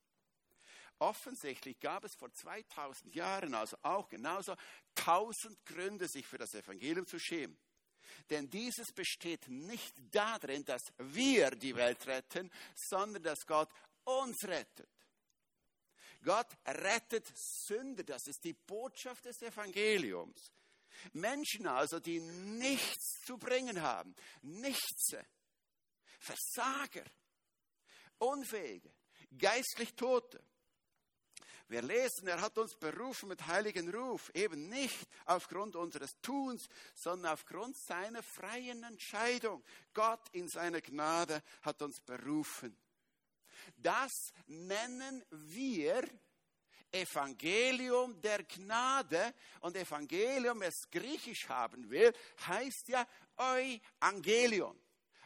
Offensichtlich 0.98 1.78
gab 1.80 2.04
es 2.04 2.14
vor 2.14 2.32
2000 2.32 3.14
Jahren 3.14 3.54
also 3.54 3.76
auch 3.82 4.08
genauso 4.08 4.54
tausend 4.94 5.64
Gründe, 5.66 6.08
sich 6.08 6.26
für 6.26 6.38
das 6.38 6.54
Evangelium 6.54 7.06
zu 7.06 7.18
schämen. 7.18 7.58
Denn 8.30 8.48
dieses 8.50 8.92
besteht 8.92 9.48
nicht 9.48 9.94
darin, 10.10 10.64
dass 10.64 10.82
wir 10.98 11.50
die 11.50 11.74
Welt 11.76 12.06
retten, 12.06 12.50
sondern 12.74 13.22
dass 13.22 13.46
Gott 13.46 13.68
uns 14.04 14.44
rettet. 14.44 14.88
Gott 16.22 16.48
rettet 16.66 17.26
Sünder, 17.36 18.02
das 18.02 18.26
ist 18.26 18.42
die 18.44 18.54
Botschaft 18.54 19.26
des 19.26 19.42
Evangeliums. 19.42 20.52
Menschen 21.12 21.66
also, 21.66 22.00
die 22.00 22.20
nichts 22.20 23.20
zu 23.26 23.36
bringen 23.36 23.82
haben, 23.82 24.14
nichts, 24.42 25.14
Versager, 26.18 27.04
Unfähige, 28.18 28.90
geistlich 29.36 29.94
Tote. 29.94 30.42
Wir 31.68 31.80
lesen, 31.80 32.28
er 32.28 32.40
hat 32.40 32.58
uns 32.58 32.74
berufen 32.74 33.28
mit 33.28 33.46
heiligen 33.46 33.92
Ruf, 33.94 34.30
eben 34.34 34.68
nicht 34.68 35.08
aufgrund 35.24 35.76
unseres 35.76 36.20
Tuns, 36.20 36.68
sondern 36.94 37.32
aufgrund 37.32 37.76
seiner 37.78 38.22
freien 38.22 38.82
Entscheidung. 38.84 39.64
Gott 39.94 40.20
in 40.32 40.48
seiner 40.48 40.82
Gnade 40.82 41.42
hat 41.62 41.80
uns 41.80 42.00
berufen. 42.00 42.76
Das 43.76 44.12
nennen 44.46 45.24
wir 45.30 46.04
Evangelium 46.94 48.20
der 48.20 48.44
Gnade. 48.44 49.34
Und 49.60 49.76
Evangelium, 49.76 50.60
wer 50.60 50.68
es 50.68 50.88
griechisch 50.90 51.48
haben 51.48 51.88
will, 51.90 52.12
heißt 52.46 52.88
ja 52.88 53.06
Euangelion. 53.36 54.78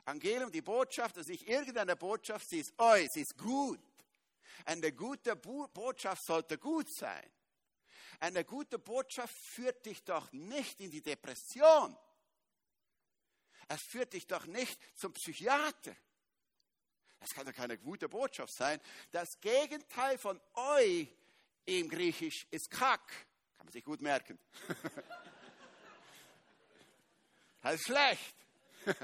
Evangelium, 0.04 0.50
die 0.50 0.62
Botschaft, 0.62 1.16
ist 1.18 1.28
nicht 1.28 1.46
irgendeine 1.46 1.96
Botschaft, 1.96 2.48
sie 2.48 2.60
ist 2.60 2.72
eu, 2.78 3.06
sie 3.12 3.20
ist 3.22 3.36
gut. 3.36 3.80
Eine 4.64 4.92
gute 4.92 5.36
Botschaft 5.36 6.24
sollte 6.24 6.58
gut 6.58 6.92
sein. 6.92 7.30
Eine 8.20 8.44
gute 8.44 8.78
Botschaft 8.78 9.36
führt 9.36 9.86
dich 9.86 10.04
doch 10.04 10.32
nicht 10.32 10.80
in 10.80 10.90
die 10.90 11.02
Depression. 11.02 11.96
Es 13.68 13.82
führt 13.82 14.12
dich 14.14 14.26
doch 14.26 14.46
nicht 14.46 14.80
zum 14.96 15.12
Psychiater. 15.12 15.94
Das 17.20 17.30
kann 17.30 17.46
doch 17.46 17.52
keine 17.52 17.78
gute 17.78 18.08
Botschaft 18.08 18.54
sein. 18.54 18.80
Das 19.10 19.38
Gegenteil 19.40 20.18
von 20.18 20.40
eu 20.54 21.04
im 21.66 21.88
Griechisch 21.88 22.46
ist 22.50 22.70
kack. 22.70 23.06
Kann 23.56 23.66
man 23.66 23.72
sich 23.72 23.84
gut 23.84 24.00
merken. 24.00 24.38
das 27.60 27.74
ist 27.80 27.86
schlecht. 27.86 28.34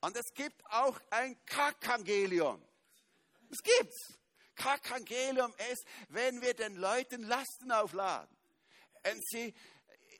Und 0.00 0.16
es 0.16 0.32
gibt 0.34 0.64
auch 0.66 1.00
ein 1.10 1.36
Kackangelion. 1.46 2.62
Es 3.50 3.62
gibt's. 3.62 4.14
Kakangelium 4.54 5.54
ist, 5.70 5.84
wenn 6.08 6.40
wir 6.40 6.54
den 6.54 6.76
Leuten 6.76 7.22
Lasten 7.24 7.70
aufladen. 7.70 8.34
Wenn 9.02 9.20
sie 9.30 9.54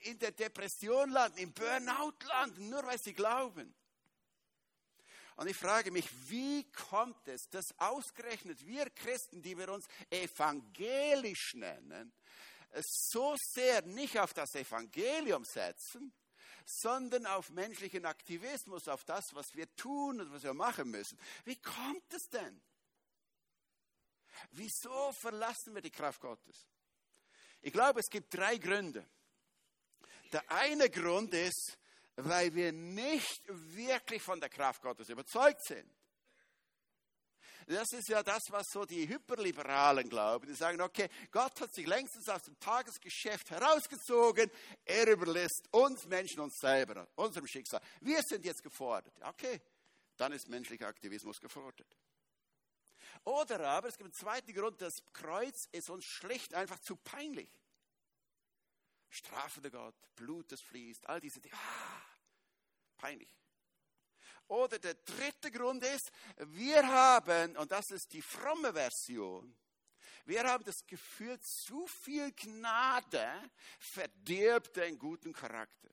in 0.01 0.19
der 0.19 0.33
Depression 0.33 1.11
landen, 1.11 1.39
im 1.39 1.53
Burnout 1.53 2.15
landen, 2.27 2.69
nur 2.69 2.85
weil 2.87 2.99
sie 2.99 3.15
glauben. 3.15 3.75
Und 5.37 5.49
ich 5.49 5.57
frage 5.57 5.91
mich, 5.91 6.09
wie 6.31 6.65
kommt 6.73 7.29
es, 7.29 7.49
dass 7.51 7.67
ausgerechnet 7.79 8.67
wir 8.67 8.89
Christen, 8.91 9.43
die 9.43 9.57
wir 9.57 9.69
uns 9.71 9.87
evangelisch 10.11 11.55
nennen, 11.55 12.13
so 12.83 13.35
sehr 13.53 13.83
nicht 13.83 14.19
auf 14.19 14.33
das 14.33 14.55
Evangelium 14.55 15.45
setzen, 15.45 16.13
sondern 16.65 17.27
auf 17.27 17.51
menschlichen 17.51 18.07
Aktivismus, 18.07 18.89
auf 18.89 19.05
das, 19.05 19.25
was 19.35 19.55
wir 19.55 19.75
tun 19.77 20.21
und 20.21 20.33
was 20.33 20.43
wir 20.43 20.55
machen 20.55 20.91
müssen. 20.91 21.19
Wie 21.45 21.57
kommt 21.57 22.13
es 22.13 22.29
denn? 22.29 22.61
Wieso 24.53 25.13
verlassen 25.13 25.75
wir 25.75 25.83
die 25.83 25.91
Kraft 25.91 26.21
Gottes? 26.21 26.67
Ich 27.63 27.73
glaube, 27.73 28.01
es 28.01 28.09
gibt 28.09 28.33
drei 28.35 28.59
Gründe. 28.59 29.05
Der 30.33 30.51
eine 30.51 30.91
Grund 30.91 31.33
ist, 31.35 31.79
weil 32.17 32.55
wir 32.55 32.73
nicht 32.73 33.43
wirklich 33.47 34.23
von 34.23 34.41
der 34.41 34.49
Kraft 34.49 34.83
Gottes 34.83 35.09
überzeugt 35.09 35.65
sind. 35.65 35.91
Das 37.69 37.91
ist 37.93 38.09
ja 38.09 38.23
das, 38.23 38.43
was 38.51 38.69
so 38.71 38.85
die 38.85 39.09
Hyperliberalen 39.09 40.09
glauben. 40.09 40.47
Die 40.47 40.55
sagen, 40.55 40.81
okay, 40.81 41.09
Gott 41.33 41.61
hat 41.61 41.75
sich 41.75 41.87
längstens 41.87 42.29
aus 42.29 42.43
dem 42.43 42.57
Tagesgeschäft 42.61 43.51
herausgezogen. 43.51 44.49
Er 44.85 45.09
überlässt 45.09 45.67
uns 45.73 46.07
Menschen 46.07 46.41
uns 46.41 46.57
selber, 46.61 47.09
unserem 47.17 47.47
Schicksal. 47.49 47.81
Wir 48.01 48.23
sind 48.23 48.45
jetzt 48.45 48.63
gefordert. 48.63 49.15
Okay, 49.21 49.61
dann 50.17 50.33
ist 50.33 50.49
menschlicher 50.49 50.87
Aktivismus 50.87 51.41
gefordert. 51.41 51.89
Oder 53.25 53.69
aber, 53.69 53.89
es 53.89 53.97
gibt 53.97 54.07
einen 54.07 54.15
zweiten 54.15 54.53
Grund, 54.53 54.81
das 54.81 55.03
Kreuz 55.13 55.69
ist 55.73 55.91
uns 55.91 56.05
schlicht 56.05 56.55
einfach 56.55 56.79
zu 56.81 56.97
peinlich. 56.97 57.51
Strafender 59.09 59.71
Gott, 59.71 59.95
Blut, 60.17 60.51
das 60.53 60.61
fließt, 60.61 61.07
all 61.07 61.21
diese 61.21 61.41
Dinge. 61.41 61.55
Ah, 61.55 62.03
peinlich. 62.97 63.35
Oder 64.49 64.79
der 64.79 64.95
dritte 64.95 65.51
Grund 65.51 65.83
ist, 65.85 66.11
wir 66.37 66.87
haben, 66.87 67.57
und 67.57 67.73
das 67.73 67.91
ist 67.91 68.13
die 68.13 68.23
fromme 68.23 68.73
Version, 68.73 69.57
wir 70.25 70.43
haben 70.45 70.65
das 70.65 70.85
Gefühl, 70.87 71.39
zu 71.41 71.87
viel 71.87 72.33
Gnade 72.33 73.51
verdirbt 73.79 74.77
den 74.77 74.99
guten 74.99 75.33
Charakter. 75.33 75.89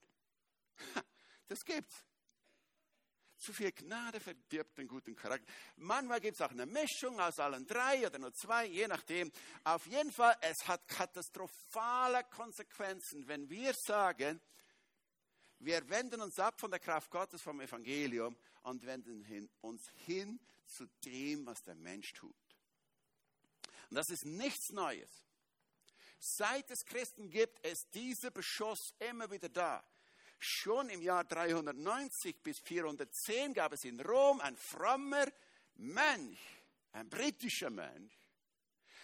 Das 1.47 1.63
gibt's. 1.63 2.03
Zu 3.43 3.51
viel 3.51 3.73
Gnade 3.73 4.21
verdirbt 4.21 4.77
den 4.77 4.87
guten 4.87 5.17
Charakter. 5.17 5.51
Manchmal 5.75 6.21
gibt 6.21 6.35
es 6.35 6.41
auch 6.41 6.51
eine 6.51 6.65
Mischung 6.65 7.19
aus 7.19 7.39
allen 7.39 7.67
drei 7.67 8.07
oder 8.07 8.17
nur 8.17 8.33
zwei, 8.33 8.67
je 8.67 8.87
nachdem. 8.87 9.29
Auf 9.65 9.85
jeden 9.85 10.13
Fall, 10.13 10.37
es 10.39 10.65
hat 10.65 10.87
katastrophale 10.87 12.23
Konsequenzen, 12.31 13.27
wenn 13.27 13.49
wir 13.49 13.73
sagen, 13.73 14.39
wir 15.59 15.89
wenden 15.89 16.21
uns 16.21 16.39
ab 16.39 16.57
von 16.57 16.71
der 16.71 16.79
Kraft 16.79 17.11
Gottes, 17.11 17.41
vom 17.41 17.59
Evangelium 17.59 18.37
und 18.61 18.85
wenden 18.85 19.25
hin, 19.25 19.49
uns 19.59 19.89
hin 20.05 20.39
zu 20.65 20.85
dem, 21.03 21.45
was 21.45 21.61
der 21.63 21.75
Mensch 21.75 22.13
tut. 22.13 22.33
Und 23.89 23.97
das 23.97 24.09
ist 24.09 24.23
nichts 24.23 24.71
Neues. 24.71 25.25
Seit 26.17 26.71
es 26.71 26.85
Christen 26.85 27.29
gibt, 27.29 27.59
ist 27.67 27.93
dieser 27.93 28.31
Beschuss 28.31 28.93
immer 28.99 29.29
wieder 29.29 29.49
da. 29.49 29.83
Schon 30.43 30.89
im 30.89 31.01
Jahr 31.01 31.23
390 31.23 32.43
bis 32.43 32.59
410 32.59 33.53
gab 33.53 33.71
es 33.71 33.85
in 33.85 34.01
Rom 34.01 34.41
ein 34.41 34.57
frommer 34.57 35.25
Mönch, 35.75 36.37
ein 36.91 37.09
britischer 37.09 37.69
Mönch. 37.69 38.11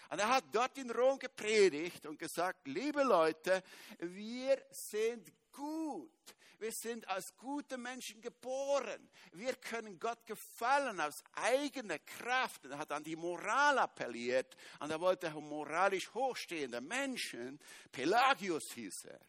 Und 0.10 0.20
er 0.20 0.28
hat 0.28 0.44
dort 0.52 0.78
in 0.78 0.92
Rom 0.92 1.18
gepredigt 1.18 2.06
und 2.08 2.20
gesagt, 2.20 2.68
liebe 2.68 3.04
Leute, 3.04 3.64
wir 4.00 4.62
sind 4.70 5.32
gut. 5.54 6.12
Wir 6.58 6.74
sind 6.74 7.08
als 7.08 7.34
gute 7.38 7.78
Menschen 7.78 8.20
geboren. 8.20 9.10
Wir 9.32 9.56
können 9.56 9.98
Gott 9.98 10.26
gefallen 10.26 11.00
aus 11.00 11.24
eigener 11.32 12.00
Kraft. 12.00 12.66
Er 12.66 12.80
hat 12.80 12.92
an 12.92 13.06
die 13.06 13.16
Moral 13.16 13.80
appelliert 13.80 14.58
und 14.82 14.92
er 14.92 15.00
wollte 15.00 15.30
moralisch 15.32 16.14
hochstehende 16.14 16.82
Menschen. 16.82 17.62
Pelagius 17.94 18.74
hieß 18.74 19.06
er. 19.06 19.29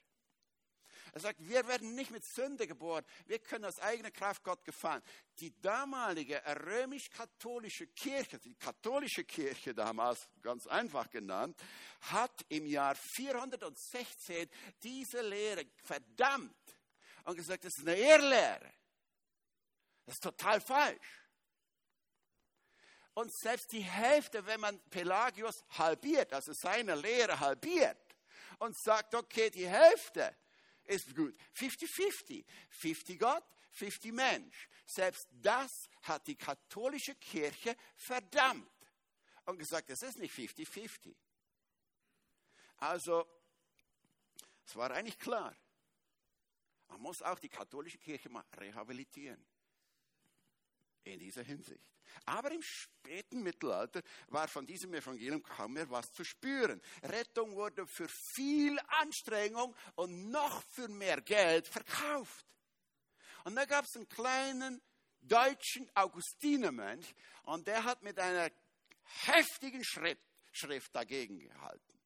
Er 1.12 1.20
sagt, 1.20 1.38
wir 1.40 1.66
werden 1.66 1.94
nicht 1.94 2.10
mit 2.10 2.24
Sünde 2.24 2.66
geboren, 2.66 3.04
wir 3.26 3.38
können 3.38 3.64
aus 3.64 3.78
eigener 3.78 4.10
Kraft 4.10 4.42
Gott 4.42 4.64
gefallen. 4.64 5.02
Die 5.38 5.52
damalige 5.60 6.40
römisch-katholische 6.64 7.88
Kirche, 7.88 8.38
die 8.38 8.54
katholische 8.54 9.24
Kirche 9.24 9.74
damals, 9.74 10.28
ganz 10.42 10.66
einfach 10.66 11.10
genannt, 11.10 11.58
hat 12.00 12.44
im 12.48 12.66
Jahr 12.66 12.94
416 12.94 14.48
diese 14.82 15.22
Lehre 15.22 15.66
verdammt 15.82 16.54
und 17.24 17.36
gesagt, 17.36 17.64
das 17.64 17.76
ist 17.76 17.86
eine 17.86 17.98
Irrlehre. 17.98 18.72
Das 20.06 20.14
ist 20.16 20.22
total 20.22 20.60
falsch. 20.60 21.20
Und 23.14 23.32
selbst 23.32 23.72
die 23.72 23.82
Hälfte, 23.82 24.46
wenn 24.46 24.60
man 24.60 24.80
Pelagius 24.90 25.64
halbiert, 25.70 26.32
also 26.32 26.52
seine 26.52 26.94
Lehre 26.94 27.38
halbiert 27.38 27.98
und 28.58 28.76
sagt, 28.78 29.14
okay, 29.14 29.50
die 29.50 29.68
Hälfte 29.68 30.34
ist 30.90 31.14
gut. 31.14 31.34
50-50. 31.54 32.44
50 32.70 33.18
Gott, 33.18 33.44
50 33.72 34.12
Mensch. 34.12 34.68
Selbst 34.84 35.28
das 35.30 35.88
hat 36.02 36.26
die 36.26 36.36
katholische 36.36 37.14
Kirche 37.14 37.76
verdammt 37.96 38.70
und 39.44 39.58
gesagt, 39.58 39.88
es 39.90 40.02
ist 40.02 40.18
nicht 40.18 40.34
50-50. 40.34 41.14
Also, 42.78 43.26
es 44.66 44.74
war 44.74 44.90
eigentlich 44.90 45.18
klar. 45.18 45.54
Man 46.88 47.00
muss 47.02 47.22
auch 47.22 47.38
die 47.38 47.48
katholische 47.48 47.98
Kirche 47.98 48.28
mal 48.28 48.44
rehabilitieren. 48.56 49.44
In 51.04 51.18
dieser 51.18 51.42
Hinsicht. 51.42 51.84
Aber 52.26 52.50
im 52.50 52.62
späten 52.62 53.42
Mittelalter 53.42 54.02
war 54.28 54.48
von 54.48 54.66
diesem 54.66 54.92
Evangelium 54.94 55.42
kaum 55.42 55.74
mehr 55.74 55.88
was 55.90 56.12
zu 56.12 56.24
spüren. 56.24 56.80
Rettung 57.02 57.54
wurde 57.54 57.86
für 57.86 58.08
viel 58.08 58.78
Anstrengung 59.00 59.74
und 59.94 60.30
noch 60.30 60.62
für 60.64 60.88
mehr 60.88 61.20
Geld 61.20 61.66
verkauft. 61.66 62.46
Und 63.44 63.54
da 63.54 63.64
gab 63.64 63.84
es 63.84 63.96
einen 63.96 64.08
kleinen 64.08 64.82
deutschen 65.22 65.88
Augustinermönch 65.94 67.14
und 67.44 67.66
der 67.66 67.84
hat 67.84 68.02
mit 68.02 68.18
einer 68.18 68.50
heftigen 69.24 69.84
Schrift, 69.84 70.22
Schrift 70.52 70.94
dagegen 70.94 71.38
gehalten. 71.38 71.99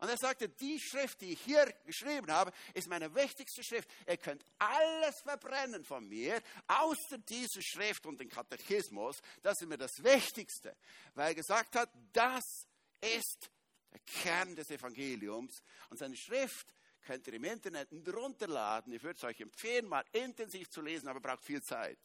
Und 0.00 0.08
er 0.08 0.16
sagte, 0.16 0.48
die 0.48 0.80
Schrift, 0.80 1.20
die 1.20 1.32
ich 1.32 1.40
hier 1.42 1.66
geschrieben 1.84 2.32
habe, 2.32 2.52
ist 2.72 2.88
meine 2.88 3.14
wichtigste 3.14 3.62
Schrift. 3.62 3.88
Ihr 4.08 4.16
könnt 4.16 4.44
alles 4.58 5.20
verbrennen 5.20 5.84
von 5.84 6.08
mir, 6.08 6.40
außer 6.66 7.18
diese 7.18 7.62
Schrift 7.62 8.06
und 8.06 8.18
den 8.18 8.30
Katechismus. 8.30 9.20
Das 9.42 9.60
ist 9.60 9.68
mir 9.68 9.76
das 9.76 10.02
Wichtigste, 10.02 10.74
weil 11.14 11.28
er 11.28 11.34
gesagt 11.34 11.76
hat, 11.76 11.90
das 12.14 12.66
ist 13.00 13.50
der 13.92 14.00
Kern 14.00 14.56
des 14.56 14.70
Evangeliums. 14.70 15.62
Und 15.90 15.98
seine 15.98 16.16
Schrift 16.16 16.72
könnt 17.02 17.26
ihr 17.26 17.34
im 17.34 17.44
Internet 17.44 17.88
runterladen. 18.08 18.94
Ich 18.94 19.02
würde 19.02 19.18
es 19.18 19.24
euch 19.24 19.40
empfehlen, 19.40 19.86
mal 19.86 20.04
intensiv 20.12 20.70
zu 20.70 20.80
lesen, 20.80 21.08
aber 21.08 21.20
braucht 21.20 21.44
viel 21.44 21.62
Zeit. 21.62 21.98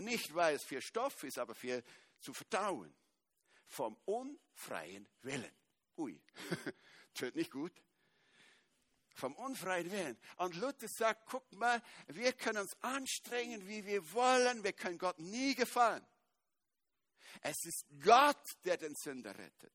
Nicht, 0.00 0.34
weil 0.34 0.56
es 0.56 0.64
für 0.64 0.82
Stoff 0.82 1.22
ist, 1.22 1.38
aber 1.38 1.54
für 1.54 1.82
zu 2.18 2.34
verdauen. 2.34 2.92
Vom 3.68 3.96
unfreien 4.04 5.08
Willen. 5.22 5.52
Ui, 5.96 6.20
tut 7.16 7.34
nicht 7.34 7.50
gut. 7.50 7.72
Vom 9.14 9.34
unfreien 9.34 9.90
Willen. 9.90 10.18
Und 10.36 10.56
Luther 10.56 10.88
sagt, 10.88 11.26
guck 11.26 11.50
mal, 11.52 11.82
wir 12.08 12.32
können 12.34 12.58
uns 12.58 12.76
anstrengen, 12.82 13.66
wie 13.66 13.84
wir 13.86 14.12
wollen. 14.12 14.62
Wir 14.62 14.74
können 14.74 14.98
Gott 14.98 15.18
nie 15.18 15.54
gefallen. 15.54 16.06
Es 17.40 17.64
ist 17.64 17.86
Gott, 18.02 18.42
der 18.64 18.76
den 18.76 18.94
Sünder 18.94 19.36
rettet. 19.36 19.72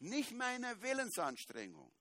Nicht 0.00 0.32
meine 0.32 0.80
Willensanstrengung. 0.80 1.92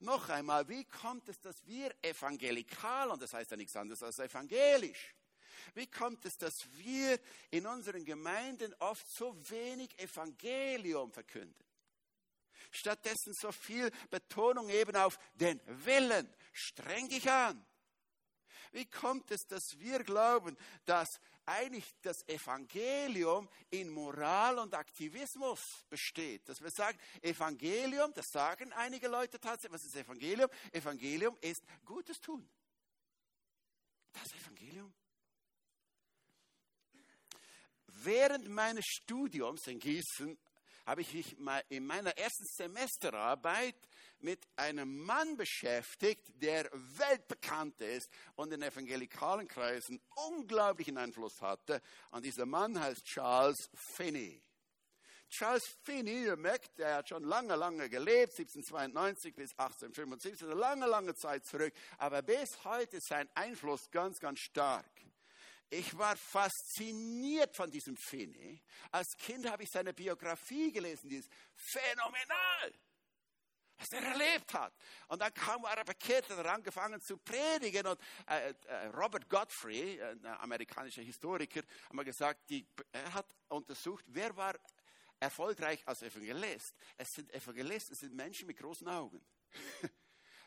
Noch 0.00 0.28
einmal, 0.28 0.68
wie 0.68 0.84
kommt 0.84 1.28
es, 1.28 1.38
dass 1.40 1.64
wir 1.66 1.94
evangelikal, 2.02 3.10
und 3.10 3.22
das 3.22 3.32
heißt 3.32 3.50
ja 3.50 3.56
nichts 3.56 3.76
anderes 3.76 4.02
als 4.02 4.18
evangelisch, 4.18 5.14
wie 5.74 5.86
kommt 5.86 6.24
es, 6.24 6.36
dass 6.36 6.66
wir 6.72 7.18
in 7.50 7.66
unseren 7.66 8.04
Gemeinden 8.04 8.74
oft 8.80 9.08
so 9.08 9.34
wenig 9.50 9.98
Evangelium 9.98 11.12
verkünden? 11.12 11.64
Stattdessen 12.70 13.32
so 13.34 13.52
viel 13.52 13.90
Betonung 14.10 14.68
eben 14.68 14.96
auf 14.96 15.18
den 15.34 15.60
Willen. 15.66 16.32
Streng 16.52 17.08
dich 17.08 17.30
an. 17.30 17.64
Wie 18.72 18.86
kommt 18.86 19.30
es, 19.30 19.46
dass 19.46 19.78
wir 19.78 20.02
glauben, 20.02 20.56
dass 20.84 21.08
eigentlich 21.46 21.94
das 22.02 22.26
Evangelium 22.26 23.48
in 23.70 23.88
Moral 23.88 24.58
und 24.58 24.74
Aktivismus 24.74 25.60
besteht? 25.88 26.48
Dass 26.48 26.60
wir 26.60 26.70
sagen, 26.70 26.98
Evangelium, 27.22 28.12
das 28.14 28.26
sagen 28.32 28.72
einige 28.72 29.06
Leute 29.06 29.38
tatsächlich, 29.38 29.80
was 29.80 29.84
ist 29.84 29.96
Evangelium? 29.96 30.50
Evangelium 30.72 31.36
ist 31.40 31.62
Gutes 31.84 32.20
tun. 32.20 32.48
Das 34.12 34.32
Evangelium. 34.32 34.92
Während 37.86 38.48
meines 38.48 38.84
Studiums 38.86 39.66
in 39.68 39.78
Gießen 39.78 40.36
habe 40.86 41.00
ich 41.00 41.14
mich 41.14 41.36
in 41.68 41.86
meiner 41.86 42.16
ersten 42.16 42.44
Semesterarbeit 42.46 43.76
mit 44.20 44.46
einem 44.56 45.04
Mann 45.04 45.36
beschäftigt, 45.36 46.22
der 46.42 46.68
weltbekannt 46.72 47.80
ist 47.80 48.08
und 48.36 48.52
in 48.52 48.62
evangelikalen 48.62 49.48
Kreisen 49.48 50.00
unglaublichen 50.28 50.96
Einfluss 50.98 51.40
hatte. 51.40 51.80
Und 52.10 52.24
dieser 52.24 52.46
Mann 52.46 52.78
heißt 52.78 53.04
Charles 53.04 53.70
Finney. 53.74 54.42
Charles 55.28 55.64
Finney, 55.82 56.26
ihr 56.26 56.36
merkt, 56.36 56.78
er 56.78 56.96
hat 56.96 57.08
schon 57.08 57.24
lange, 57.24 57.56
lange 57.56 57.88
gelebt, 57.88 58.38
1792 58.38 59.34
bis 59.34 59.50
1875, 59.52 60.44
eine 60.44 60.54
lange, 60.54 60.86
lange 60.86 61.14
Zeit 61.14 61.44
zurück. 61.44 61.74
Aber 61.98 62.22
bis 62.22 62.62
heute 62.64 62.98
ist 62.98 63.08
sein 63.08 63.28
Einfluss 63.34 63.90
ganz, 63.90 64.20
ganz 64.20 64.38
stark. 64.38 64.86
Ich 65.70 65.96
war 65.96 66.16
fasziniert 66.16 67.54
von 67.56 67.70
diesem 67.70 67.96
Finney. 67.96 68.62
Als 68.90 69.08
Kind 69.18 69.48
habe 69.50 69.64
ich 69.64 69.70
seine 69.70 69.92
Biografie 69.92 70.72
gelesen, 70.72 71.08
die 71.08 71.16
ist 71.16 71.30
phänomenal, 71.56 72.72
was 73.76 73.88
er 73.92 74.02
erlebt 74.02 74.54
hat. 74.54 74.72
Und 75.08 75.20
dann 75.20 75.32
kam 75.34 75.64
er 75.64 75.84
bekehrt 75.84 76.30
und 76.30 76.36
hat 76.36 76.46
angefangen 76.46 77.00
zu 77.00 77.16
predigen. 77.18 77.86
Und 77.86 78.00
äh, 78.28 78.54
äh, 78.66 78.86
Robert 78.86 79.28
Godfrey, 79.28 80.00
ein 80.00 80.24
amerikanischer 80.26 81.02
Historiker, 81.02 81.60
hat 81.60 81.92
mal 81.92 82.04
gesagt, 82.04 82.48
die, 82.50 82.66
er 82.92 83.12
hat 83.14 83.26
untersucht, 83.48 84.04
wer 84.08 84.36
war 84.36 84.54
erfolgreich 85.18 85.82
als 85.86 86.02
Evangelist. 86.02 86.74
Es 86.96 87.08
sind 87.08 87.32
Evangelisten, 87.32 87.94
es 87.94 88.00
sind 88.00 88.14
Menschen 88.14 88.46
mit 88.46 88.58
großen 88.58 88.86
Augen. 88.86 89.24
du 89.82 89.88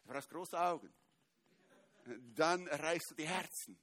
brauchst 0.05 0.29
große 0.29 0.59
Augen. 0.59 0.93
Dann 2.05 2.67
erreichst 2.67 3.11
du 3.11 3.15
die 3.15 3.27
Herzen. 3.27 3.77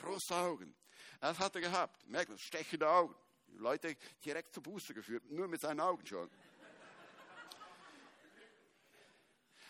Große 0.00 0.34
Augen. 0.34 0.74
Das 1.20 1.38
hat 1.38 1.54
er 1.54 1.60
gehabt. 1.60 2.06
Merkt 2.08 2.30
man, 2.30 2.38
stechende 2.38 2.88
Augen. 2.88 3.14
Die 3.46 3.58
Leute 3.58 3.96
direkt 4.24 4.54
zur 4.54 4.62
Buße 4.62 4.94
geführt, 4.94 5.24
nur 5.30 5.46
mit 5.46 5.60
seinen 5.60 5.80
Augen 5.80 6.04
schon. 6.06 6.30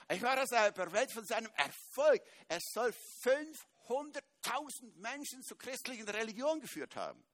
Ich 0.08 0.22
war 0.22 0.37
also 0.37 0.54
überwältigt 0.54 1.14
von 1.14 1.24
seinem 1.24 1.50
Erfolg. 1.56 2.22
Er 2.48 2.61
soll 2.61 2.90
500.000 3.22 4.94
Menschen 4.96 5.42
zur 5.42 5.58
christlichen 5.58 6.08
Religion 6.08 6.61
geführt 6.61 6.96
haben. 6.96 7.24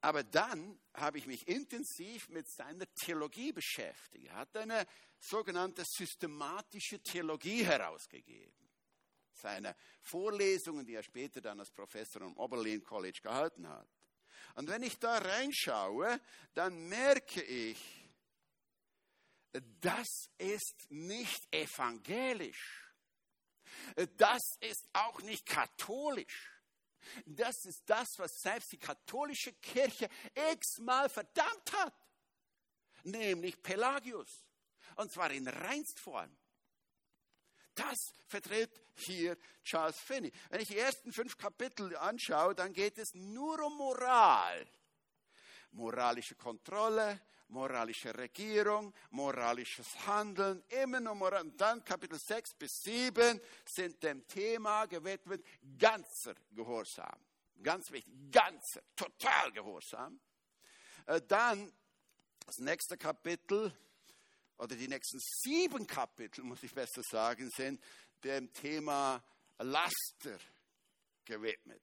Aber 0.00 0.22
dann 0.22 0.78
habe 0.94 1.18
ich 1.18 1.26
mich 1.26 1.48
intensiv 1.48 2.28
mit 2.28 2.48
seiner 2.48 2.86
Theologie 2.94 3.52
beschäftigt. 3.52 4.26
Er 4.26 4.36
hat 4.36 4.56
eine 4.56 4.86
sogenannte 5.18 5.84
systematische 5.84 7.00
Theologie 7.02 7.64
herausgegeben 7.64 8.63
seine 9.36 9.76
Vorlesungen, 10.00 10.86
die 10.86 10.94
er 10.94 11.02
später 11.02 11.40
dann 11.40 11.60
als 11.60 11.70
Professor 11.70 12.22
am 12.22 12.36
Oberlin 12.36 12.82
College 12.82 13.20
gehalten 13.22 13.68
hat. 13.68 13.88
Und 14.54 14.68
wenn 14.68 14.82
ich 14.82 14.98
da 14.98 15.18
reinschaue, 15.18 16.20
dann 16.54 16.88
merke 16.88 17.42
ich, 17.42 17.78
das 19.80 20.30
ist 20.38 20.90
nicht 20.90 21.52
evangelisch. 21.52 22.92
Das 24.16 24.42
ist 24.60 24.88
auch 24.92 25.20
nicht 25.22 25.46
katholisch. 25.46 26.50
Das 27.26 27.64
ist 27.64 27.82
das, 27.86 28.08
was 28.18 28.40
selbst 28.40 28.72
die 28.72 28.78
katholische 28.78 29.52
Kirche 29.54 30.08
x-mal 30.52 31.08
verdammt 31.08 31.72
hat. 31.72 31.94
Nämlich 33.04 33.62
Pelagius. 33.62 34.46
Und 34.96 35.12
zwar 35.12 35.30
in 35.30 35.46
Reinstform. 35.46 36.34
Das 37.74 38.12
vertritt 38.26 38.70
hier 38.94 39.36
Charles 39.62 39.98
Finney. 39.98 40.32
Wenn 40.50 40.60
ich 40.60 40.68
die 40.68 40.78
ersten 40.78 41.12
fünf 41.12 41.36
Kapitel 41.36 41.96
anschaue, 41.96 42.54
dann 42.54 42.72
geht 42.72 42.98
es 42.98 43.14
nur 43.14 43.60
um 43.64 43.76
Moral. 43.76 44.66
Moralische 45.72 46.36
Kontrolle, 46.36 47.20
moralische 47.48 48.16
Regierung, 48.16 48.92
moralisches 49.10 50.06
Handeln, 50.06 50.62
immer 50.68 51.00
nur 51.00 51.14
Moral. 51.14 51.42
Und 51.42 51.60
dann 51.60 51.84
Kapitel 51.84 52.18
6 52.18 52.54
bis 52.54 52.82
7 52.82 53.40
sind 53.64 54.02
dem 54.02 54.26
Thema 54.26 54.86
gewidmet, 54.86 55.44
ganzer 55.78 56.34
Gehorsam. 56.52 57.18
Ganz 57.62 57.90
wichtig, 57.90 58.14
ganzer, 58.30 58.82
total 58.94 59.52
Gehorsam. 59.52 60.20
Äh, 61.06 61.20
dann 61.22 61.72
das 62.46 62.58
nächste 62.58 62.96
Kapitel, 62.96 63.72
oder 64.58 64.76
die 64.76 64.88
nächsten 64.88 65.18
sieben 65.20 65.86
Kapitel, 65.86 66.44
muss 66.44 66.62
ich 66.62 66.72
besser 66.72 67.02
sagen, 67.02 67.50
sind 67.50 67.80
dem 68.22 68.52
Thema 68.52 69.22
Laster 69.58 70.38
gewidmet. 71.24 71.82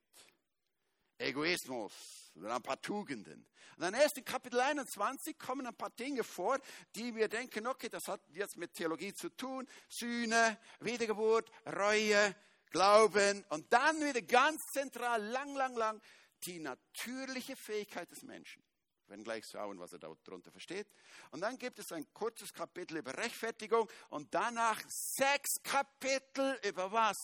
Egoismus, 1.18 1.94
ein 2.36 2.64
paar 2.64 2.82
Tugenden. 2.82 3.46
Und 3.76 3.84
dann 3.84 3.94
erst 3.94 4.18
in 4.18 4.26
Kapitel 4.26 4.60
21 4.60 5.38
kommen 5.38 5.68
ein 5.68 5.76
paar 5.76 5.92
Dinge 5.92 6.24
vor, 6.24 6.60
die 6.96 7.16
wir 7.16 7.28
denken, 7.28 7.68
okay, 7.68 7.90
das 7.90 8.08
hat 8.08 8.22
jetzt 8.30 8.58
mit 8.58 8.74
Theologie 8.74 9.14
zu 9.14 9.30
tun. 9.30 9.68
Sühne, 9.88 10.58
Wiedergeburt, 10.80 11.52
Reue, 11.66 12.36
Glauben 12.72 13.46
und 13.50 13.72
dann 13.72 14.00
wieder 14.04 14.22
ganz 14.22 14.62
zentral, 14.74 15.22
lang, 15.24 15.56
lang, 15.56 15.76
lang, 15.76 16.02
die 16.46 16.60
natürliche 16.60 17.56
Fähigkeit 17.56 18.10
des 18.10 18.24
Menschen 18.24 18.64
werden 19.12 19.24
gleich 19.24 19.46
schauen, 19.46 19.80
was 19.80 19.94
er 19.94 20.00
darunter 20.00 20.52
versteht. 20.52 20.88
Und 21.30 21.42
dann 21.42 21.58
gibt 21.58 21.78
es 21.78 21.92
ein 21.92 22.12
kurzes 22.14 22.54
Kapitel 22.54 22.98
über 22.98 23.16
Rechtfertigung 23.16 23.88
und 24.10 24.34
danach 24.34 24.82
sechs 24.88 25.62
Kapitel 25.62 26.60
über 26.64 26.92
was? 26.92 27.18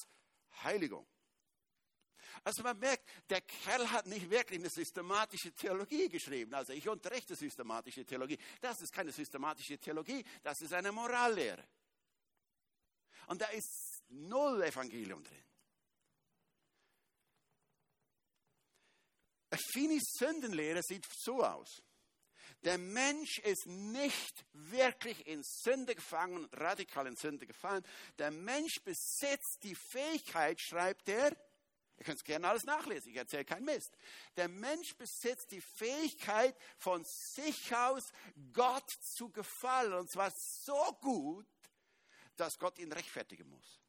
Heiligung. 0.64 1.08
Also 2.44 2.62
man 2.62 2.78
merkt, 2.78 3.04
der 3.30 3.42
Kerl 3.42 3.90
hat 3.90 4.06
nicht 4.06 4.30
wirklich 4.30 4.60
eine 4.60 4.70
systematische 4.70 5.52
Theologie 5.54 6.08
geschrieben. 6.10 6.54
Also 6.54 6.74
ich 6.74 6.88
unterrichte 6.88 7.36
systematische 7.36 8.06
Theologie. 8.06 8.38
Das 8.62 8.82
ist 8.82 8.94
keine 8.94 9.12
systematische 9.12 9.78
Theologie, 9.80 10.24
das 10.44 10.62
ist 10.62 10.74
eine 10.74 10.92
Morallehre. 10.92 11.64
Und 13.28 13.42
da 13.42 13.48
ist 13.48 14.04
null 14.10 14.62
Evangelium 14.62 15.24
drin. 15.24 15.44
Finis 19.56 20.04
Sündenlehre 20.18 20.84
sieht 20.84 21.06
so 21.06 21.44
aus. 21.44 21.82
Der 22.64 22.78
Mensch 22.78 23.40
ist 23.40 23.66
nicht 23.68 24.46
wirklich 24.54 25.28
in 25.28 25.44
Sünde 25.44 25.96
gefangen, 25.96 26.46
radikal 26.54 27.08
in 27.08 27.16
Sünde 27.16 27.46
gefallen. 27.46 27.86
Der 28.18 28.32
Mensch 28.32 28.82
besitzt 28.84 29.60
die 29.64 29.76
Fähigkeit, 29.76 30.60
schreibt 30.60 31.08
er, 31.08 31.32
ihr 31.98 32.04
könnt 32.04 32.18
es 32.18 32.24
gerne 32.24 32.48
alles 32.50 32.64
nachlesen, 32.64 33.12
ich 33.12 33.18
erzähle 33.18 33.46
keinen 33.46 33.66
Mist. 33.66 33.96
Der 34.36 34.48
Mensch 34.48 34.96
besitzt 34.98 35.52
die 35.52 35.62
Fähigkeit, 35.62 36.56
von 36.78 37.06
sich 37.06 37.76
aus 37.76 38.12
Gott 38.54 38.90
zu 39.16 39.30
gefallen. 39.30 39.94
Und 39.94 40.10
zwar 40.12 40.32
so 40.32 40.98
gut, 41.00 41.48
dass 42.36 42.58
Gott 42.58 42.80
ihn 42.80 42.92
rechtfertigen 42.92 43.48
muss. 43.50 43.82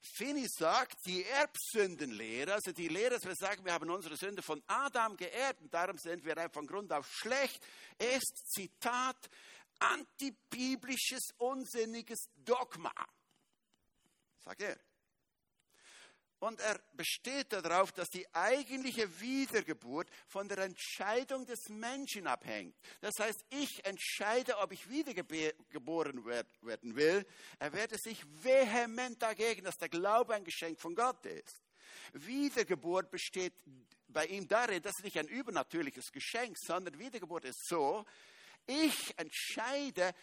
Finney 0.00 0.46
sagt, 0.48 1.04
die 1.06 1.24
Erbsündenlehre, 1.24 2.54
also 2.54 2.72
die 2.72 2.88
Lehre, 2.88 3.14
dass 3.14 3.24
wir 3.24 3.34
sagen, 3.34 3.64
wir 3.64 3.72
haben 3.72 3.90
unsere 3.90 4.16
Sünde 4.16 4.42
von 4.42 4.62
Adam 4.66 5.16
geerbt 5.16 5.60
und 5.60 5.72
darum 5.74 5.98
sind 5.98 6.24
wir 6.24 6.48
von 6.50 6.66
Grund 6.66 6.92
auf 6.92 7.12
schlecht, 7.12 7.64
ist, 7.98 8.52
Zitat, 8.52 9.28
antibiblisches, 9.78 11.30
unsinniges 11.38 12.28
Dogma, 12.36 12.92
sagt 14.38 14.62
er. 14.62 14.78
Und 16.40 16.60
er 16.60 16.78
besteht 16.92 17.52
darauf, 17.52 17.90
dass 17.90 18.10
die 18.10 18.26
eigentliche 18.32 19.20
Wiedergeburt 19.20 20.08
von 20.28 20.48
der 20.48 20.58
Entscheidung 20.58 21.44
des 21.46 21.68
Menschen 21.68 22.28
abhängt. 22.28 22.76
Das 23.00 23.18
heißt, 23.18 23.44
ich 23.50 23.84
entscheide, 23.84 24.56
ob 24.58 24.70
ich 24.70 24.88
wiedergeboren 24.88 26.24
werden 26.24 26.94
will. 26.94 27.26
Er 27.58 27.72
werde 27.72 27.98
sich 27.98 28.24
vehement 28.42 29.20
dagegen, 29.20 29.64
dass 29.64 29.78
der 29.78 29.88
Glaube 29.88 30.34
ein 30.34 30.44
Geschenk 30.44 30.78
von 30.78 30.94
Gott 30.94 31.26
ist. 31.26 31.60
Wiedergeburt 32.12 33.10
besteht 33.10 33.54
bei 34.06 34.26
ihm 34.26 34.46
darin, 34.46 34.80
das 34.80 34.96
ist 34.98 35.04
nicht 35.04 35.18
ein 35.18 35.28
übernatürliches 35.28 36.12
Geschenk, 36.12 36.56
sondern 36.56 36.98
Wiedergeburt 36.98 37.46
ist 37.46 37.66
so, 37.66 38.04
ich 38.66 39.18
entscheide, 39.18 40.14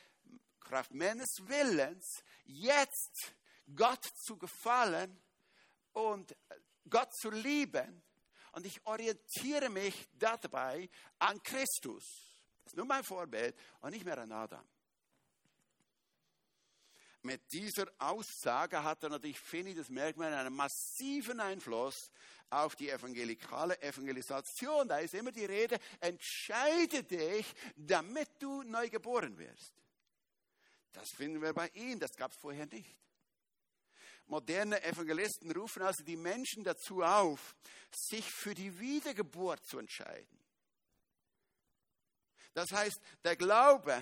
Kraft 0.62 0.94
meines 0.94 1.28
Willens, 1.42 2.24
jetzt 2.46 3.34
Gott 3.76 4.04
zu 4.24 4.38
gefallen 4.38 5.20
und 5.96 6.36
Gott 6.90 7.14
zu 7.16 7.32
lieben. 7.32 8.04
Und 8.52 8.66
ich 8.66 8.86
orientiere 8.86 9.70
mich 9.70 10.08
dabei 10.14 10.90
an 11.20 11.42
Christus. 11.44 12.06
Das 12.64 12.74
ist 12.74 12.78
nur 12.78 12.86
mein 12.86 13.04
Vorbild 13.04 13.56
und 13.82 13.92
nicht 13.92 14.06
mehr 14.06 14.18
an 14.18 14.32
Adam. 14.32 14.66
Mit 17.22 17.52
dieser 17.52 17.92
Aussage 17.98 18.84
hat 18.84 19.04
er 19.04 19.10
natürlich, 19.10 19.40
finde 19.40 19.72
ich, 19.72 19.78
das 19.78 19.90
merkt 19.90 20.18
man, 20.18 20.32
einen 20.32 20.56
massiven 20.56 21.40
Einfluss 21.40 22.12
auf 22.52 22.76
die 22.76 22.90
evangelikale 22.90 23.82
Evangelisation. 23.82 24.88
Da 24.88 25.00
ist 25.00 25.16
immer 25.16 25.32
die 25.32 25.46
Rede, 25.46 25.80
entscheide 26.00 27.04
dich, 27.04 27.52
damit 27.76 28.30
du 28.40 28.62
neu 28.64 28.90
geboren 28.90 29.38
wirst. 29.38 29.74
Das 30.94 31.10
finden 31.10 31.42
wir 31.42 31.54
bei 31.54 31.68
ihm, 31.70 32.00
das 32.00 32.16
gab 32.16 32.32
es 32.32 32.38
vorher 32.38 32.68
nicht. 32.68 32.96
Moderne 34.28 34.84
Evangelisten 34.84 35.52
rufen 35.52 35.84
also 35.84 36.04
die 36.04 36.16
Menschen 36.16 36.64
dazu 36.64 37.04
auf, 37.04 37.56
sich 37.92 38.30
für 38.30 38.56
die 38.56 38.80
Wiedergeburt 38.80 39.64
zu 39.66 39.78
entscheiden. 39.78 40.40
Das 42.54 42.72
heißt, 42.72 43.00
der 43.24 43.36
Glaube 43.36 44.02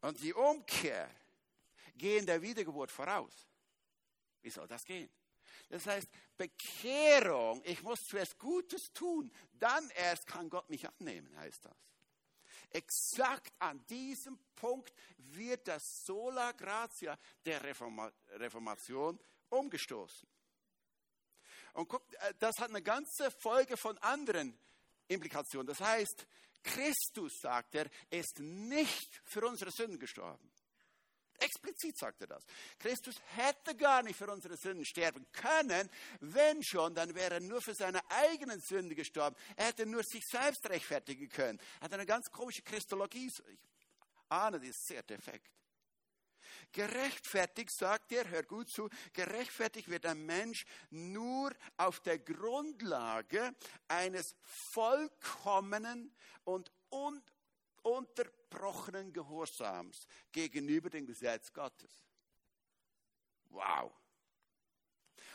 und 0.00 0.20
die 0.20 0.32
Umkehr 0.32 1.10
gehen 1.96 2.26
der 2.26 2.40
Wiedergeburt 2.40 2.92
voraus. 2.92 3.48
Wie 4.42 4.50
soll 4.50 4.68
das 4.68 4.84
gehen? 4.84 5.10
Das 5.68 5.86
heißt, 5.86 6.08
Bekehrung, 6.36 7.62
ich 7.64 7.82
muss 7.82 8.06
zuerst 8.06 8.38
Gutes 8.38 8.92
tun, 8.92 9.30
dann 9.54 9.90
erst 9.90 10.26
kann 10.26 10.48
Gott 10.48 10.70
mich 10.70 10.88
annehmen, 10.88 11.36
heißt 11.36 11.64
das. 11.64 11.87
Exakt 12.70 13.52
an 13.58 13.84
diesem 13.86 14.38
Punkt 14.54 14.92
wird 15.16 15.66
das 15.68 15.82
Sola 16.04 16.52
Gratia 16.52 17.18
der 17.44 17.62
Reformation 17.64 19.18
umgestoßen. 19.48 20.28
Und 21.74 21.88
guckt, 21.88 22.12
äh, 22.14 22.34
das 22.38 22.58
hat 22.58 22.70
eine 22.70 22.82
ganze 22.82 23.30
Folge 23.30 23.76
von 23.76 23.96
anderen 23.98 24.58
Implikationen. 25.06 25.66
Das 25.66 25.80
heißt, 25.80 26.26
Christus, 26.62 27.40
sagt 27.40 27.74
er, 27.74 27.88
ist 28.10 28.40
nicht 28.40 29.22
für 29.24 29.46
unsere 29.46 29.70
Sünden 29.70 29.98
gestorben. 29.98 30.50
Explizit 31.38 31.96
sagt 31.96 32.20
er 32.22 32.26
das. 32.26 32.44
Christus 32.78 33.16
hätte 33.36 33.76
gar 33.76 34.02
nicht 34.02 34.16
für 34.16 34.30
unsere 34.30 34.56
Sünden 34.56 34.84
sterben 34.84 35.26
können. 35.32 35.88
Wenn 36.20 36.62
schon, 36.62 36.94
dann 36.94 37.14
wäre 37.14 37.34
er 37.34 37.40
nur 37.40 37.60
für 37.62 37.74
seine 37.74 38.00
eigenen 38.10 38.60
Sünden 38.60 38.94
gestorben. 38.94 39.36
Er 39.56 39.66
hätte 39.66 39.86
nur 39.86 40.02
sich 40.02 40.24
selbst 40.26 40.68
rechtfertigen 40.68 41.28
können. 41.28 41.58
Er 41.80 41.84
hat 41.84 41.92
eine 41.92 42.06
ganz 42.06 42.30
komische 42.30 42.62
Christologie. 42.62 43.26
Ich 43.26 43.58
ahne, 44.28 44.60
die 44.60 44.68
ist 44.68 44.86
sehr 44.86 45.02
defekt. 45.02 45.50
Gerechtfertigt, 46.72 47.70
sagt 47.72 48.12
er, 48.12 48.28
hör 48.28 48.42
gut 48.42 48.68
zu, 48.70 48.88
gerechtfertigt 49.12 49.88
wird 49.88 50.04
ein 50.04 50.26
Mensch 50.26 50.66
nur 50.90 51.52
auf 51.76 52.00
der 52.00 52.18
Grundlage 52.18 53.54
eines 53.88 54.34
vollkommenen 54.72 56.14
und 56.44 56.70
un 56.90 57.22
unterbrochenen 57.82 59.12
Gehorsams 59.12 60.06
gegenüber 60.32 60.90
dem 60.90 61.06
Gesetz 61.06 61.52
Gottes. 61.52 61.90
Wow. 63.50 63.92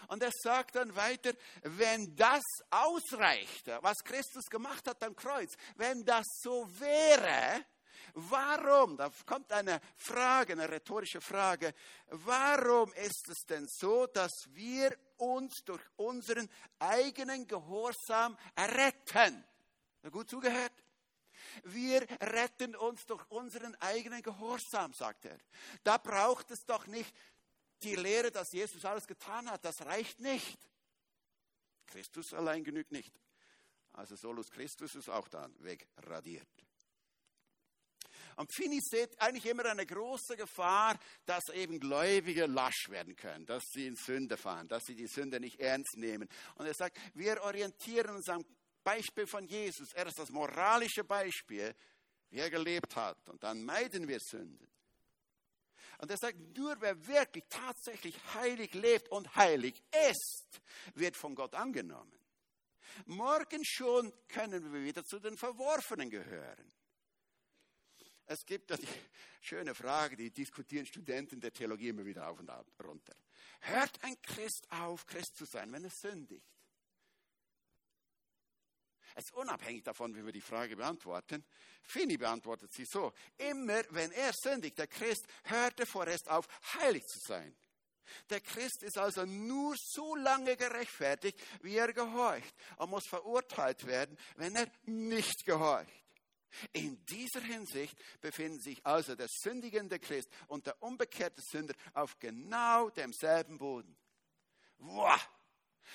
Und 0.07 0.21
er 0.21 0.31
sagt 0.31 0.75
dann 0.75 0.95
weiter, 0.95 1.33
wenn 1.63 2.15
das 2.15 2.43
ausreichte, 2.69 3.79
was 3.81 3.97
Christus 4.03 4.45
gemacht 4.45 4.87
hat 4.87 5.01
am 5.03 5.15
Kreuz, 5.15 5.55
wenn 5.75 6.03
das 6.03 6.25
so 6.41 6.67
wäre, 6.79 7.65
warum, 8.13 8.97
da 8.97 9.09
kommt 9.25 9.51
eine 9.51 9.79
Frage, 9.95 10.53
eine 10.53 10.69
rhetorische 10.69 11.21
Frage, 11.21 11.73
warum 12.07 12.91
ist 12.93 13.29
es 13.29 13.45
denn 13.47 13.65
so, 13.67 14.07
dass 14.07 14.31
wir 14.49 14.95
uns 15.17 15.63
durch 15.65 15.81
unseren 15.95 16.49
eigenen 16.79 17.47
Gehorsam 17.47 18.37
retten? 18.57 19.43
Gut 20.11 20.29
zugehört? 20.29 20.73
Wir 21.63 22.01
retten 22.21 22.75
uns 22.75 23.05
durch 23.05 23.23
unseren 23.29 23.75
eigenen 23.75 24.21
Gehorsam, 24.21 24.93
sagt 24.93 25.25
er. 25.25 25.37
Da 25.83 25.97
braucht 25.97 26.51
es 26.51 26.65
doch 26.65 26.87
nicht 26.87 27.13
die 27.83 27.95
Lehre, 27.95 28.31
dass 28.31 28.51
Jesus 28.51 28.85
alles 28.85 29.07
getan 29.07 29.49
hat. 29.49 29.63
Das 29.65 29.85
reicht 29.85 30.19
nicht. 30.19 30.57
Christus 31.87 32.33
allein 32.33 32.63
genügt 32.63 32.91
nicht. 32.91 33.13
Also 33.93 34.15
Solus 34.15 34.49
Christus 34.49 34.95
ist 34.95 35.09
auch 35.09 35.27
dann 35.27 35.53
wegradiert. 35.63 36.47
Und 38.35 38.51
Fini 38.51 38.79
sieht 38.81 39.19
eigentlich 39.21 39.45
immer 39.45 39.65
eine 39.65 39.85
große 39.85 40.35
Gefahr, 40.35 40.99
dass 41.25 41.49
eben 41.53 41.79
Gläubige 41.79 42.47
lasch 42.47 42.89
werden 42.89 43.15
können, 43.15 43.45
dass 43.45 43.63
sie 43.71 43.85
in 43.85 43.95
Sünde 43.95 44.37
fahren, 44.37 44.67
dass 44.67 44.85
sie 44.85 44.95
die 44.95 45.07
Sünde 45.07 45.39
nicht 45.39 45.59
ernst 45.59 45.97
nehmen. 45.97 46.27
Und 46.55 46.65
er 46.65 46.73
sagt, 46.73 46.97
wir 47.13 47.43
orientieren 47.43 48.15
uns 48.15 48.27
am 48.29 48.43
Beispiel 48.83 49.27
von 49.27 49.45
Jesus. 49.47 49.93
Er 49.93 50.07
ist 50.07 50.19
das 50.19 50.29
moralische 50.29 51.03
Beispiel, 51.03 51.73
wie 52.29 52.39
er 52.39 52.49
gelebt 52.49 52.95
hat. 52.95 53.29
Und 53.29 53.43
dann 53.43 53.63
meiden 53.63 54.07
wir 54.07 54.19
Sünden. 54.19 54.67
Und 55.99 56.11
er 56.11 56.17
sagt, 56.17 56.37
nur 56.57 56.75
wer 56.81 57.07
wirklich 57.07 57.45
tatsächlich 57.47 58.15
heilig 58.33 58.73
lebt 58.73 59.09
und 59.09 59.33
heilig 59.35 59.81
ist, 60.09 60.61
wird 60.95 61.15
von 61.15 61.35
Gott 61.35 61.53
angenommen. 61.53 62.19
Morgen 63.05 63.63
schon 63.63 64.11
können 64.27 64.73
wir 64.73 64.83
wieder 64.83 65.03
zu 65.03 65.19
den 65.19 65.37
Verworfenen 65.37 66.09
gehören. 66.09 66.71
Es 68.25 68.45
gibt 68.45 68.69
die 68.69 68.87
schöne 69.41 69.75
Frage, 69.75 70.15
die 70.15 70.31
diskutieren 70.31 70.85
Studenten 70.85 71.39
der 71.39 71.51
Theologie 71.51 71.89
immer 71.89 72.05
wieder 72.05 72.27
auf 72.27 72.39
und 72.39 72.49
runter. 72.83 73.15
Hört 73.61 74.03
ein 74.03 74.21
Christ 74.21 74.65
auf, 74.71 75.05
Christ 75.05 75.35
zu 75.35 75.45
sein, 75.45 75.71
wenn 75.71 75.83
er 75.83 75.89
sündigt? 75.89 76.52
Es 79.15 79.25
ist 79.25 79.33
unabhängig 79.33 79.83
davon, 79.83 80.15
wie 80.15 80.25
wir 80.25 80.31
die 80.31 80.41
Frage 80.41 80.75
beantworten. 80.75 81.45
Fini 81.81 82.17
beantwortet 82.17 82.73
sie 82.73 82.85
so. 82.85 83.13
Immer, 83.37 83.83
wenn 83.89 84.11
er 84.11 84.31
sündigt, 84.33 84.77
der 84.77 84.87
Christ 84.87 85.25
hörte 85.43 85.85
vorerst 85.85 86.29
auf, 86.29 86.47
heilig 86.75 87.05
zu 87.05 87.19
sein. 87.19 87.55
Der 88.29 88.41
Christ 88.41 88.83
ist 88.83 88.97
also 88.97 89.25
nur 89.25 89.75
so 89.77 90.15
lange 90.15 90.57
gerechtfertigt, 90.57 91.39
wie 91.61 91.77
er 91.77 91.93
gehorcht 91.93 92.53
und 92.77 92.89
muss 92.89 93.07
verurteilt 93.07 93.85
werden, 93.85 94.17
wenn 94.35 94.55
er 94.55 94.69
nicht 94.83 95.45
gehorcht. 95.45 96.03
In 96.71 97.03
dieser 97.05 97.41
Hinsicht 97.41 97.97
befinden 98.21 98.59
sich 98.59 98.85
also 98.85 99.15
der 99.15 99.27
sündigende 99.27 99.99
Christ 99.99 100.29
und 100.47 100.67
der 100.67 100.81
unbekehrte 100.81 101.41
Sünder 101.41 101.73
auf 101.93 102.19
genau 102.19 102.89
demselben 102.89 103.57
Boden. 103.57 103.97
Wow! 104.77 105.19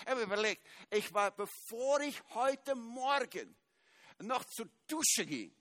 Ich 0.00 0.06
habe 0.06 0.22
überlegt, 0.22 0.64
ich 0.90 1.12
war, 1.12 1.30
bevor 1.30 2.00
ich 2.00 2.22
heute 2.34 2.74
Morgen 2.74 3.56
noch 4.20 4.44
zur 4.44 4.68
Dusche 4.86 5.26
ging 5.26 5.54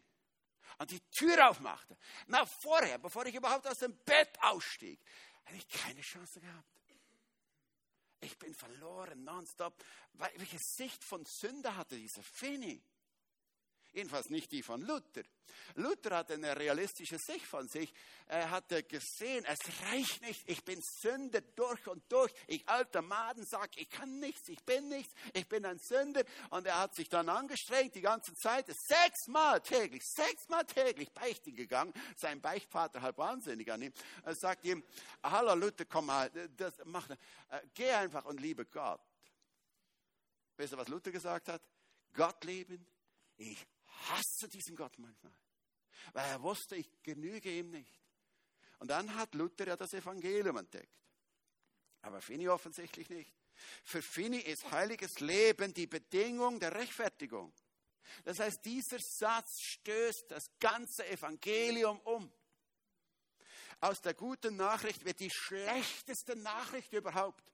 und 0.79 0.91
die 0.91 1.01
Tür 1.11 1.49
aufmachte, 1.49 1.97
na 2.27 2.45
vorher, 2.45 2.97
bevor 2.97 3.25
ich 3.25 3.35
überhaupt 3.35 3.67
aus 3.67 3.79
dem 3.79 3.95
Bett 4.03 4.37
ausstieg, 4.41 4.99
hatte 5.45 5.57
ich 5.57 5.67
keine 5.67 6.01
Chance 6.01 6.39
gehabt. 6.39 6.77
Ich 8.19 8.37
bin 8.37 8.53
verloren, 8.53 9.23
nonstop. 9.23 9.75
Welche 10.13 10.57
Sicht 10.59 11.03
von 11.03 11.23
Sünde 11.25 11.75
hatte 11.75 11.95
dieser 11.95 12.23
Fini? 12.23 12.83
Jedenfalls 13.97 14.29
nicht 14.29 14.51
die 14.51 14.61
von 14.61 14.79
Luther. 14.83 15.23
Luther 15.73 16.17
hatte 16.17 16.35
eine 16.35 16.55
realistische 16.55 17.17
Sicht 17.17 17.47
von 17.47 17.67
sich. 17.67 17.91
Er 18.27 18.51
hatte 18.51 18.83
gesehen, 18.83 19.43
es 19.45 19.57
reicht 19.89 20.21
nicht, 20.21 20.47
ich 20.47 20.63
bin 20.63 20.79
Sünder 21.01 21.41
durch 21.41 21.87
und 21.87 22.03
durch. 22.11 22.31
Ich 22.45 22.69
alter 22.69 23.01
Maden 23.01 23.43
sag, 23.43 23.75
ich 23.75 23.89
kann 23.89 24.19
nichts, 24.19 24.49
ich 24.49 24.63
bin 24.63 24.87
nichts, 24.89 25.11
ich 25.33 25.49
bin 25.49 25.65
ein 25.65 25.79
Sünder. 25.79 26.23
Und 26.51 26.67
er 26.67 26.77
hat 26.77 26.93
sich 26.93 27.09
dann 27.09 27.27
angestrengt, 27.27 27.95
die 27.95 28.01
ganze 28.01 28.35
Zeit, 28.35 28.67
sechsmal 28.67 29.61
täglich, 29.61 30.03
sechsmal 30.03 30.63
täglich 30.65 31.11
beichten 31.11 31.55
gegangen. 31.55 31.91
Sein 32.17 32.39
Beichtvater 32.39 33.01
halb 33.01 33.17
wahnsinnig 33.17 33.71
an 33.71 33.81
ihm. 33.81 33.93
Er 34.21 34.35
sagt 34.35 34.63
ihm, 34.63 34.83
hallo 35.23 35.55
Luther, 35.55 35.85
komm 35.85 36.05
mal, 36.05 36.29
das, 36.55 36.75
mach, 36.85 37.09
äh, 37.09 37.15
geh 37.73 37.89
einfach 37.89 38.25
und 38.25 38.39
liebe 38.39 38.63
Gott. 38.67 39.01
Weißt 40.55 40.73
du, 40.73 40.77
was 40.77 40.87
Luther 40.87 41.11
gesagt 41.11 41.49
hat? 41.49 41.63
Gott 42.13 42.43
lieben, 42.43 42.85
ich 43.37 43.65
hasse 44.09 44.47
diesen 44.47 44.75
Gott 44.75 44.97
manchmal, 44.99 45.33
weil 46.13 46.29
er 46.29 46.41
wusste, 46.41 46.75
ich 46.75 46.89
genüge 47.03 47.51
ihm 47.51 47.71
nicht. 47.71 48.01
Und 48.79 48.89
dann 48.89 49.15
hat 49.15 49.33
Luther 49.33 49.67
ja 49.67 49.75
das 49.75 49.93
Evangelium 49.93 50.57
entdeckt. 50.57 50.93
Aber 52.01 52.21
Fini 52.21 52.47
offensichtlich 52.47 53.09
nicht. 53.09 53.33
Für 53.83 54.01
Fini 54.01 54.37
ist 54.37 54.69
heiliges 54.71 55.19
Leben 55.19 55.73
die 55.73 55.87
Bedingung 55.87 56.59
der 56.59 56.75
Rechtfertigung. 56.75 57.53
Das 58.23 58.39
heißt, 58.39 58.63
dieser 58.63 58.99
Satz 58.99 59.59
stößt 59.59 60.25
das 60.29 60.49
ganze 60.59 61.07
Evangelium 61.07 61.99
um. 62.01 62.31
Aus 63.79 64.01
der 64.01 64.13
guten 64.13 64.55
Nachricht 64.55 65.05
wird 65.05 65.19
die 65.19 65.29
schlechteste 65.29 66.35
Nachricht 66.35 66.93
überhaupt. 66.93 67.51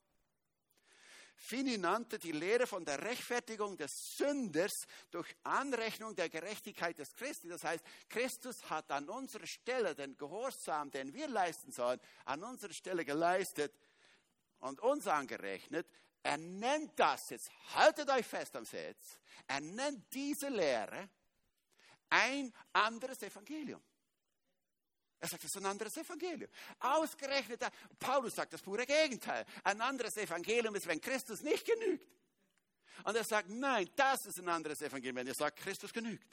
Fini 1.36 1.78
nannte 1.78 2.20
die 2.20 2.32
Lehre 2.32 2.68
von 2.68 2.86
der 2.86 3.02
Rechtfertigung 3.02 3.76
des 3.76 3.92
Sünders 4.16 4.72
durch 5.12 5.36
Anrechnung 5.44 6.16
der 6.16 6.30
Gerechtigkeit 6.30 6.98
des 6.98 7.14
Christi. 7.16 7.50
Das 7.50 7.64
heißt, 7.64 7.84
Christus 8.10 8.70
hat 8.70 8.90
an 8.92 9.10
unserer 9.10 9.48
Stelle 9.48 9.96
den 9.96 10.18
Gehorsam, 10.18 10.92
den 10.92 11.14
wir 11.14 11.28
leisten 11.28 11.72
sollen, 11.72 12.00
an 12.26 12.44
unserer 12.44 12.74
Stelle 12.74 13.04
geleistet 13.04 13.74
und 14.60 14.80
uns 14.80 15.08
angerechnet. 15.08 15.88
Er 16.22 16.38
nennt 16.38 16.98
das 16.98 17.30
jetzt, 17.30 17.52
haltet 17.76 18.10
euch 18.10 18.26
fest 18.26 18.56
am 18.56 18.64
Satz, 18.64 19.20
er 19.48 19.60
nennt 19.60 20.14
diese 20.14 20.48
Lehre 20.48 21.10
ein 22.10 22.54
anderes 22.72 23.22
Evangelium. 23.22 23.82
Er 25.24 25.30
sagt, 25.30 25.42
das 25.46 25.52
ist 25.52 25.58
ein 25.58 25.66
anderes 25.68 25.96
Evangelium. 25.96 26.52
Ausgerechnet, 26.82 27.62
Paulus 27.98 28.36
sagt 28.36 28.52
das 28.52 28.62
pure 28.62 28.86
Gegenteil. 28.86 29.46
Ein 29.64 29.80
anderes 29.80 30.18
Evangelium 30.18 30.76
ist, 30.76 30.86
wenn 30.86 31.00
Christus 31.00 31.40
nicht 31.40 31.66
genügt. 31.66 32.06
Und 33.06 33.16
er 33.16 33.24
sagt, 33.24 33.48
nein, 33.48 33.90
das 33.96 34.26
ist 34.26 34.38
ein 34.40 34.50
anderes 34.50 34.82
Evangelium, 34.82 35.16
wenn 35.16 35.28
er 35.28 35.34
sagt, 35.34 35.60
Christus 35.60 35.94
genügt. 35.94 36.28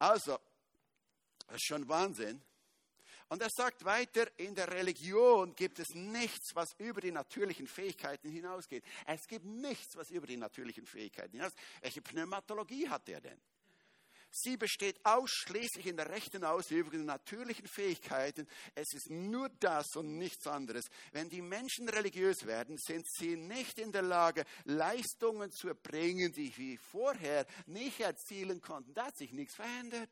Also, 0.00 0.36
das 1.46 1.58
ist 1.58 1.64
schon 1.64 1.88
Wahnsinn. 1.88 2.42
Und 3.28 3.40
er 3.40 3.50
sagt 3.50 3.84
weiter, 3.84 4.26
in 4.40 4.56
der 4.56 4.72
Religion 4.72 5.54
gibt 5.54 5.78
es 5.78 5.90
nichts, 5.94 6.56
was 6.56 6.74
über 6.78 7.00
die 7.00 7.12
natürlichen 7.12 7.68
Fähigkeiten 7.68 8.30
hinausgeht. 8.30 8.84
Es 9.06 9.28
gibt 9.28 9.44
nichts, 9.44 9.94
was 9.94 10.10
über 10.10 10.26
die 10.26 10.38
natürlichen 10.38 10.86
Fähigkeiten 10.86 11.36
hinausgeht. 11.36 11.62
Welche 11.82 12.02
Pneumatologie 12.02 12.88
hat 12.88 13.08
er 13.08 13.20
denn? 13.20 13.40
Sie 14.34 14.56
besteht 14.56 14.98
ausschließlich 15.04 15.86
in 15.86 15.98
der 15.98 16.08
rechten 16.08 16.42
Ausübung 16.42 16.90
der 16.92 17.00
natürlichen 17.02 17.66
Fähigkeiten. 17.66 18.48
Es 18.74 18.94
ist 18.94 19.10
nur 19.10 19.50
das 19.60 19.94
und 19.94 20.16
nichts 20.16 20.46
anderes. 20.46 20.86
Wenn 21.12 21.28
die 21.28 21.42
Menschen 21.42 21.86
religiös 21.90 22.46
werden, 22.46 22.78
sind 22.78 23.06
sie 23.06 23.36
nicht 23.36 23.78
in 23.78 23.92
der 23.92 24.00
Lage, 24.00 24.46
Leistungen 24.64 25.52
zu 25.52 25.68
erbringen, 25.68 26.32
die 26.32 26.48
sie 26.48 26.78
vorher 26.78 27.46
nicht 27.66 28.00
erzielen 28.00 28.62
konnten. 28.62 28.94
Da 28.94 29.06
hat 29.06 29.18
sich 29.18 29.32
nichts 29.32 29.54
verändert. 29.54 30.08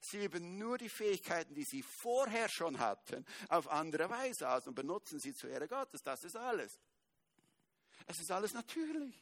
Sie 0.00 0.24
üben 0.24 0.56
nur 0.56 0.78
die 0.78 0.88
Fähigkeiten, 0.88 1.54
die 1.54 1.64
sie 1.64 1.82
vorher 1.82 2.48
schon 2.48 2.78
hatten, 2.78 3.26
auf 3.48 3.66
andere 3.66 4.08
Weise 4.10 4.48
aus 4.48 4.68
und 4.68 4.74
benutzen 4.74 5.18
sie 5.18 5.34
zur 5.34 5.50
Ehre 5.50 5.66
Gottes. 5.66 6.02
Das 6.04 6.22
ist 6.22 6.36
alles. 6.36 6.78
Es 8.06 8.20
ist 8.20 8.30
alles 8.30 8.52
natürlich. 8.52 9.20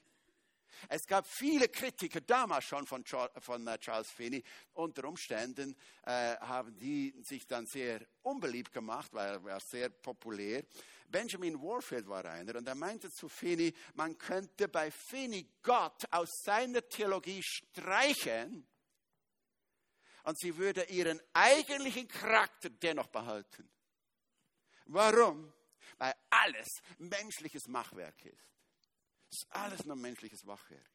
Es 0.89 1.07
gab 1.07 1.27
viele 1.27 1.69
Kritiker 1.69 2.21
damals 2.21 2.65
schon 2.65 2.87
von, 2.87 3.03
äh, 3.05 3.79
Charles 3.79 4.11
Finney. 4.11 4.43
Unter 4.75 5.05
Umständen 5.05 5.77
äh, 6.03 6.37
haben 6.37 6.77
die 6.77 7.15
sich 7.23 7.47
dann 7.47 7.67
sehr 7.67 8.07
unbeliebt 8.23 8.73
gemacht, 8.73 9.13
weil 9.13 9.35
er 9.35 9.45
war 9.45 9.61
sehr 9.61 9.89
populär. 9.89 10.65
Benjamin 11.09 11.61
Warfield 11.61 12.09
war 12.09 12.25
einer 12.25 12.57
und 12.57 12.67
er 12.67 12.75
meinte 12.75 13.11
zu 13.11 13.29
Finney, 13.29 13.73
man 13.95 14.19
könnte 14.19 14.69
bei 14.69 14.91
Finney 14.91 15.49
Gott 15.63 16.05
aus 16.11 16.29
seiner 16.43 16.87
Theologie 16.89 17.43
streichen 17.43 18.67
und 20.25 20.39
sie 20.39 20.57
würde 20.57 20.85
ihren 20.85 21.21
eigentlichen 21.33 22.09
Charakter 22.09 22.69
dennoch 22.69 23.07
behalten. 23.07 23.71
Warum? 24.87 25.53
Weil 25.99 26.15
alles 26.31 26.69
menschliches 26.99 27.67
Machwerk 27.69 28.25
ist. 28.25 28.56
Das 29.31 29.39
ist 29.39 29.47
alles 29.51 29.85
nur 29.85 29.97
menschliches 29.97 30.45
Machwerk. 30.45 30.91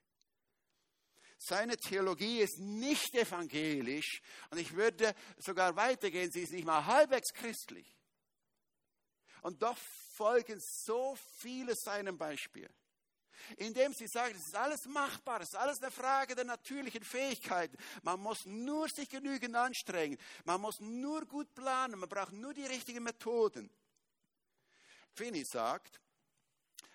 Seine 1.37 1.75
Theologie 1.75 2.41
ist 2.41 2.59
nicht 2.59 3.15
evangelisch 3.15 4.21
und 4.51 4.59
ich 4.59 4.73
würde 4.73 5.15
sogar 5.37 5.75
weitergehen, 5.75 6.31
sie 6.31 6.41
ist 6.43 6.51
nicht 6.51 6.65
mal 6.65 6.85
halbwegs 6.85 7.33
christlich. 7.33 7.97
Und 9.41 9.63
doch 9.63 9.77
folgen 10.15 10.59
so 10.59 11.17
viele 11.39 11.75
seinem 11.75 12.17
Beispiel. 12.17 12.69
Indem 13.57 13.91
sie 13.93 14.07
sagen, 14.07 14.35
es 14.35 14.47
ist 14.47 14.55
alles 14.55 14.85
machbar, 14.85 15.41
es 15.41 15.49
ist 15.49 15.55
alles 15.55 15.81
eine 15.81 15.89
Frage 15.89 16.35
der 16.35 16.45
natürlichen 16.45 17.03
Fähigkeiten. 17.03 17.75
Man 18.03 18.19
muss 18.19 18.45
nur 18.45 18.87
sich 18.87 19.09
genügend 19.09 19.55
anstrengen, 19.55 20.19
man 20.45 20.61
muss 20.61 20.79
nur 20.79 21.25
gut 21.25 21.51
planen, 21.55 21.99
man 21.99 22.07
braucht 22.07 22.33
nur 22.33 22.53
die 22.53 22.65
richtigen 22.65 23.03
Methoden. 23.03 23.71
Finney 25.13 25.43
sagt, 25.43 26.00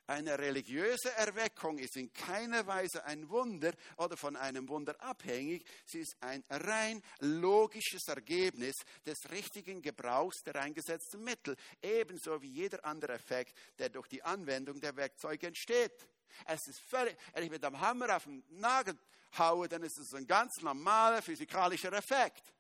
eine 0.07 0.38
religiöse 0.38 1.12
Erweckung 1.12 1.79
ist 1.79 1.97
in 1.97 2.12
keiner 2.12 2.66
Weise 2.66 3.05
ein 3.05 3.29
Wunder 3.29 3.73
oder 3.97 4.16
von 4.16 4.37
einem 4.37 4.69
Wunder 4.69 5.01
abhängig. 5.01 5.66
Sie 5.85 6.01
ist 6.01 6.16
ein 6.21 6.45
rein 6.49 7.03
logisches 7.21 8.07
Ergebnis 8.09 8.75
des 9.05 9.31
richtigen 9.31 9.83
Gebrauchs 9.83 10.42
der 10.42 10.57
eingesetzten 10.57 11.23
Mittel, 11.23 11.57
ebenso 11.83 12.40
wie 12.42 12.51
jeder 12.51 12.85
andere 12.85 13.14
Effekt, 13.14 13.57
der 13.79 13.88
durch 13.88 14.09
die 14.09 14.23
Anwendung 14.23 14.81
der 14.81 14.97
Werkzeuge 14.97 15.49
entsteht. 15.49 16.09
Es 16.45 16.66
ist 16.66 16.81
völlig, 16.81 17.16
wenn 17.33 17.45
ich 17.45 17.51
mit 17.51 17.64
dem 17.64 17.81
Hammer 17.81 18.16
auf 18.16 18.25
den 18.25 18.45
Nagel 18.51 18.97
haue, 19.38 19.69
dann 19.69 19.83
ist 19.83 19.99
es 19.99 20.14
ein 20.14 20.27
ganz 20.27 20.61
normaler 20.61 21.23
physikalischer 21.23 21.92
Effekt. 21.92 22.53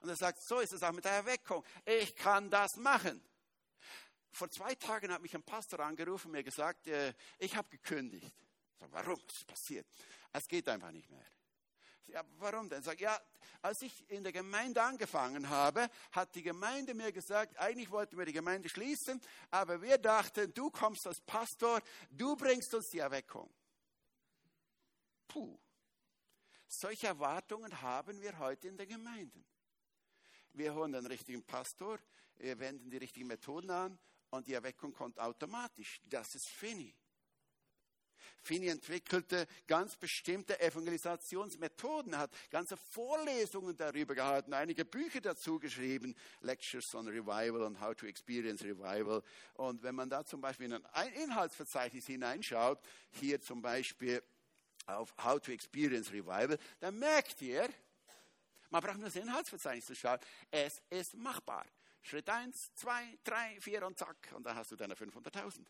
Und 0.00 0.08
er 0.08 0.16
sagt, 0.16 0.42
so 0.42 0.60
ist 0.60 0.72
es 0.72 0.82
auch 0.82 0.92
mit 0.92 1.04
der 1.04 1.12
Erweckung. 1.12 1.64
Ich 1.84 2.14
kann 2.14 2.50
das 2.50 2.76
machen. 2.76 3.22
Vor 4.34 4.50
zwei 4.50 4.74
Tagen 4.74 5.12
hat 5.12 5.22
mich 5.22 5.32
ein 5.36 5.44
Pastor 5.44 5.78
angerufen 5.78 6.26
und 6.26 6.32
mir 6.32 6.42
gesagt, 6.42 6.88
äh, 6.88 7.14
ich 7.38 7.54
habe 7.54 7.68
gekündigt. 7.68 8.34
Ich 8.72 8.78
sage, 8.80 8.92
warum? 8.92 9.20
Was 9.28 9.36
ist 9.36 9.46
passiert? 9.46 9.86
Es 10.32 10.48
geht 10.48 10.68
einfach 10.68 10.90
nicht 10.90 11.08
mehr. 11.08 11.24
Ja, 12.08 12.24
warum 12.38 12.68
denn? 12.68 12.82
Sag, 12.82 13.00
ja, 13.00 13.16
als 13.62 13.82
ich 13.82 14.10
in 14.10 14.24
der 14.24 14.32
Gemeinde 14.32 14.82
angefangen 14.82 15.48
habe, 15.48 15.88
hat 16.10 16.34
die 16.34 16.42
Gemeinde 16.42 16.94
mir 16.94 17.12
gesagt, 17.12 17.56
eigentlich 17.58 17.88
wollten 17.92 18.18
wir 18.18 18.26
die 18.26 18.32
Gemeinde 18.32 18.68
schließen, 18.68 19.20
aber 19.52 19.80
wir 19.80 19.98
dachten, 19.98 20.52
du 20.52 20.68
kommst 20.68 21.06
als 21.06 21.20
Pastor, 21.20 21.80
du 22.10 22.34
bringst 22.34 22.74
uns 22.74 22.90
die 22.90 22.98
Erweckung. 22.98 23.48
Puh. 25.28 25.56
Solche 26.66 27.06
Erwartungen 27.06 27.80
haben 27.80 28.20
wir 28.20 28.36
heute 28.40 28.66
in 28.66 28.76
den 28.76 28.88
Gemeinden. 28.88 29.44
Wir 30.54 30.74
holen 30.74 30.90
den 30.90 31.06
richtigen 31.06 31.44
Pastor, 31.44 32.00
wir 32.36 32.58
wenden 32.58 32.90
die 32.90 32.96
richtigen 32.96 33.28
Methoden 33.28 33.70
an 33.70 33.96
und 34.30 34.46
die 34.46 34.54
Erweckung 34.54 34.92
kommt 34.92 35.18
automatisch. 35.18 36.00
Das 36.04 36.34
ist 36.34 36.48
Finney. 36.48 36.94
Finney 38.44 38.68
entwickelte 38.68 39.46
ganz 39.66 39.96
bestimmte 39.96 40.60
Evangelisationsmethoden, 40.60 42.16
hat 42.16 42.30
ganze 42.50 42.76
Vorlesungen 42.76 43.76
darüber 43.76 44.14
gehalten, 44.14 44.52
einige 44.52 44.84
Bücher 44.84 45.20
dazu 45.20 45.58
geschrieben, 45.58 46.14
Lectures 46.40 46.94
on 46.94 47.08
Revival 47.08 47.62
und 47.62 47.80
How 47.80 47.94
to 47.94 48.06
Experience 48.06 48.62
Revival. 48.62 49.22
Und 49.54 49.82
wenn 49.82 49.94
man 49.94 50.10
da 50.10 50.24
zum 50.24 50.40
Beispiel 50.40 50.66
in 50.66 50.84
ein 50.86 51.12
Inhaltsverzeichnis 51.14 52.06
hineinschaut, 52.06 52.80
hier 53.12 53.40
zum 53.40 53.62
Beispiel 53.62 54.22
auf 54.86 55.14
How 55.22 55.40
to 55.40 55.52
Experience 55.52 56.12
Revival, 56.12 56.58
dann 56.80 56.98
merkt 56.98 57.40
ihr, 57.40 57.68
man 58.68 58.82
braucht 58.82 58.96
nur 58.96 59.06
das 59.06 59.16
Inhaltsverzeichnis 59.16 59.86
zu 59.86 59.94
schauen, 59.94 60.18
es 60.50 60.82
ist 60.90 61.14
machbar. 61.14 61.64
Schritt 62.04 62.28
1, 62.28 62.74
2, 62.74 63.18
3, 63.24 63.60
4 63.60 63.86
und 63.86 63.98
zack, 63.98 64.32
und 64.34 64.44
dann 64.44 64.56
hast 64.56 64.70
du 64.70 64.76
deine 64.76 64.94
500.000. 64.94 65.64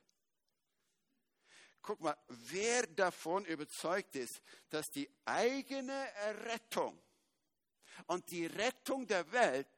Guck 1.80 2.00
mal, 2.00 2.16
wer 2.28 2.86
davon 2.88 3.44
überzeugt 3.44 4.16
ist, 4.16 4.42
dass 4.68 4.90
die 4.90 5.08
eigene 5.24 6.08
Rettung 6.44 7.00
und 8.06 8.28
die 8.30 8.46
Rettung 8.46 9.06
der 9.06 9.30
Welt 9.30 9.68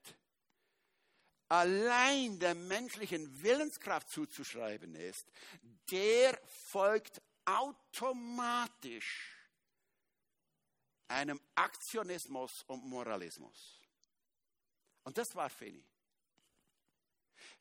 allein 1.49 2.39
der 2.39 2.55
menschlichen 2.55 3.43
Willenskraft 3.43 4.09
zuzuschreiben 4.09 4.95
ist, 4.95 5.31
der 5.91 6.41
folgt 6.47 7.20
automatisch 7.45 9.37
einem 11.09 11.41
Aktionismus 11.55 12.62
und 12.62 12.85
Moralismus. 12.85 13.81
Und 15.05 15.18
das 15.18 15.35
war 15.37 15.51
Finney. 15.51 15.85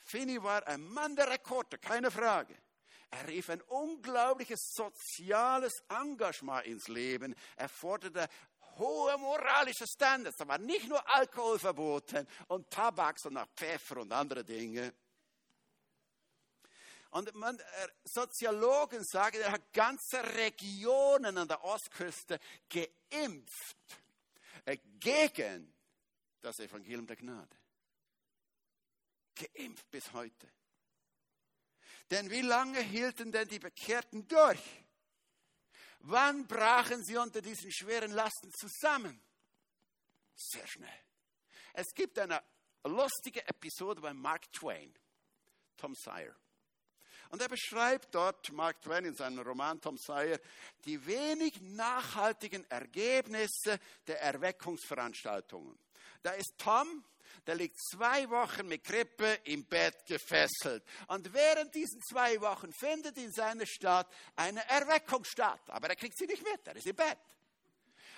Finney 0.06 0.41
war 0.41 0.66
ein 0.68 0.82
Mann 0.93 1.16
der 1.16 1.30
Rekorde, 1.30 1.80
keine 1.80 2.12
Frage. 2.12 2.56
Er 3.10 3.28
rief 3.28 3.49
ein 3.49 3.62
unglaubliches 3.62 4.72
soziales 4.74 5.74
Engagement 5.89 6.66
ins 6.66 6.88
Leben. 6.88 7.36
Er 7.56 7.70
forderte 7.70 8.28
hohe 8.78 9.18
moralische 9.18 9.86
Standards. 9.88 10.38
Da 10.38 10.47
war 10.47 10.60
nicht 10.60 10.88
nur 10.88 11.01
Alkohol 11.16 11.58
verboten 11.58 12.28
und 12.47 12.70
Tabak, 12.70 13.20
sondern 13.20 13.47
Pfeffer 13.56 13.97
und 13.97 14.12
andere 14.12 14.43
Dinge. 14.43 14.93
Und 17.10 17.34
man, 17.34 17.58
äh, 17.58 17.64
Soziologen 18.03 19.03
sagen, 19.06 19.38
er 19.39 19.53
hat 19.53 19.74
ganze 19.74 20.22
Regionen 20.36 21.38
an 21.38 21.47
der 21.47 21.64
Ostküste 21.64 22.39
geimpft 22.70 23.78
äh, 24.66 24.78
gegen 24.99 25.74
das 26.41 26.60
Evangelium 26.60 27.08
der 27.08 27.16
Gnade. 27.16 27.56
Geimpft 29.36 29.89
bis 29.91 30.11
heute. 30.13 30.51
Denn 32.11 32.29
wie 32.29 32.41
lange 32.41 32.79
hielten 32.79 33.31
denn 33.31 33.47
die 33.47 33.59
Bekehrten 33.59 34.27
durch? 34.27 34.61
Wann 35.99 36.45
brachen 36.47 37.03
sie 37.03 37.17
unter 37.17 37.41
diesen 37.41 37.71
schweren 37.71 38.11
Lasten 38.11 38.51
zusammen? 38.53 39.19
Sehr 40.36 40.67
schnell. 40.67 40.99
Es 41.73 41.93
gibt 41.93 42.19
eine 42.19 42.43
lustige 42.83 43.45
Episode 43.47 44.01
bei 44.01 44.13
Mark 44.13 44.51
Twain, 44.51 44.93
Tom 45.77 45.95
Sawyer. 45.95 46.36
Und 47.29 47.41
er 47.41 47.49
beschreibt 47.49 48.13
dort, 48.13 48.51
Mark 48.51 48.81
Twain 48.81 49.05
in 49.05 49.15
seinem 49.15 49.39
Roman 49.39 49.81
Tom 49.81 49.97
Sawyer, 49.97 50.39
die 50.86 51.03
wenig 51.05 51.59
nachhaltigen 51.61 52.69
Ergebnisse 52.69 53.79
der 54.05 54.21
Erweckungsveranstaltungen. 54.21 55.77
Da 56.21 56.31
ist 56.31 56.53
Tom, 56.57 57.03
der 57.45 57.55
liegt 57.55 57.78
zwei 57.80 58.30
Wochen 58.30 58.67
mit 58.67 58.84
Krippe 58.84 59.39
im 59.45 59.65
Bett 59.65 60.05
gefesselt. 60.05 60.84
Und 61.07 61.34
während 61.34 61.73
diesen 61.73 62.01
zwei 62.01 62.39
Wochen 62.41 62.71
findet 62.73 63.17
in 63.17 63.32
seiner 63.32 63.65
Stadt 63.65 64.07
eine 64.36 64.67
Erweckung 64.69 65.23
statt. 65.23 65.61
Aber 65.67 65.89
er 65.89 65.95
kriegt 65.95 66.17
sie 66.17 66.26
nicht 66.26 66.43
mit, 66.43 66.67
er 66.67 66.76
ist 66.76 66.88
im 66.88 66.95
Bett. 66.95 67.17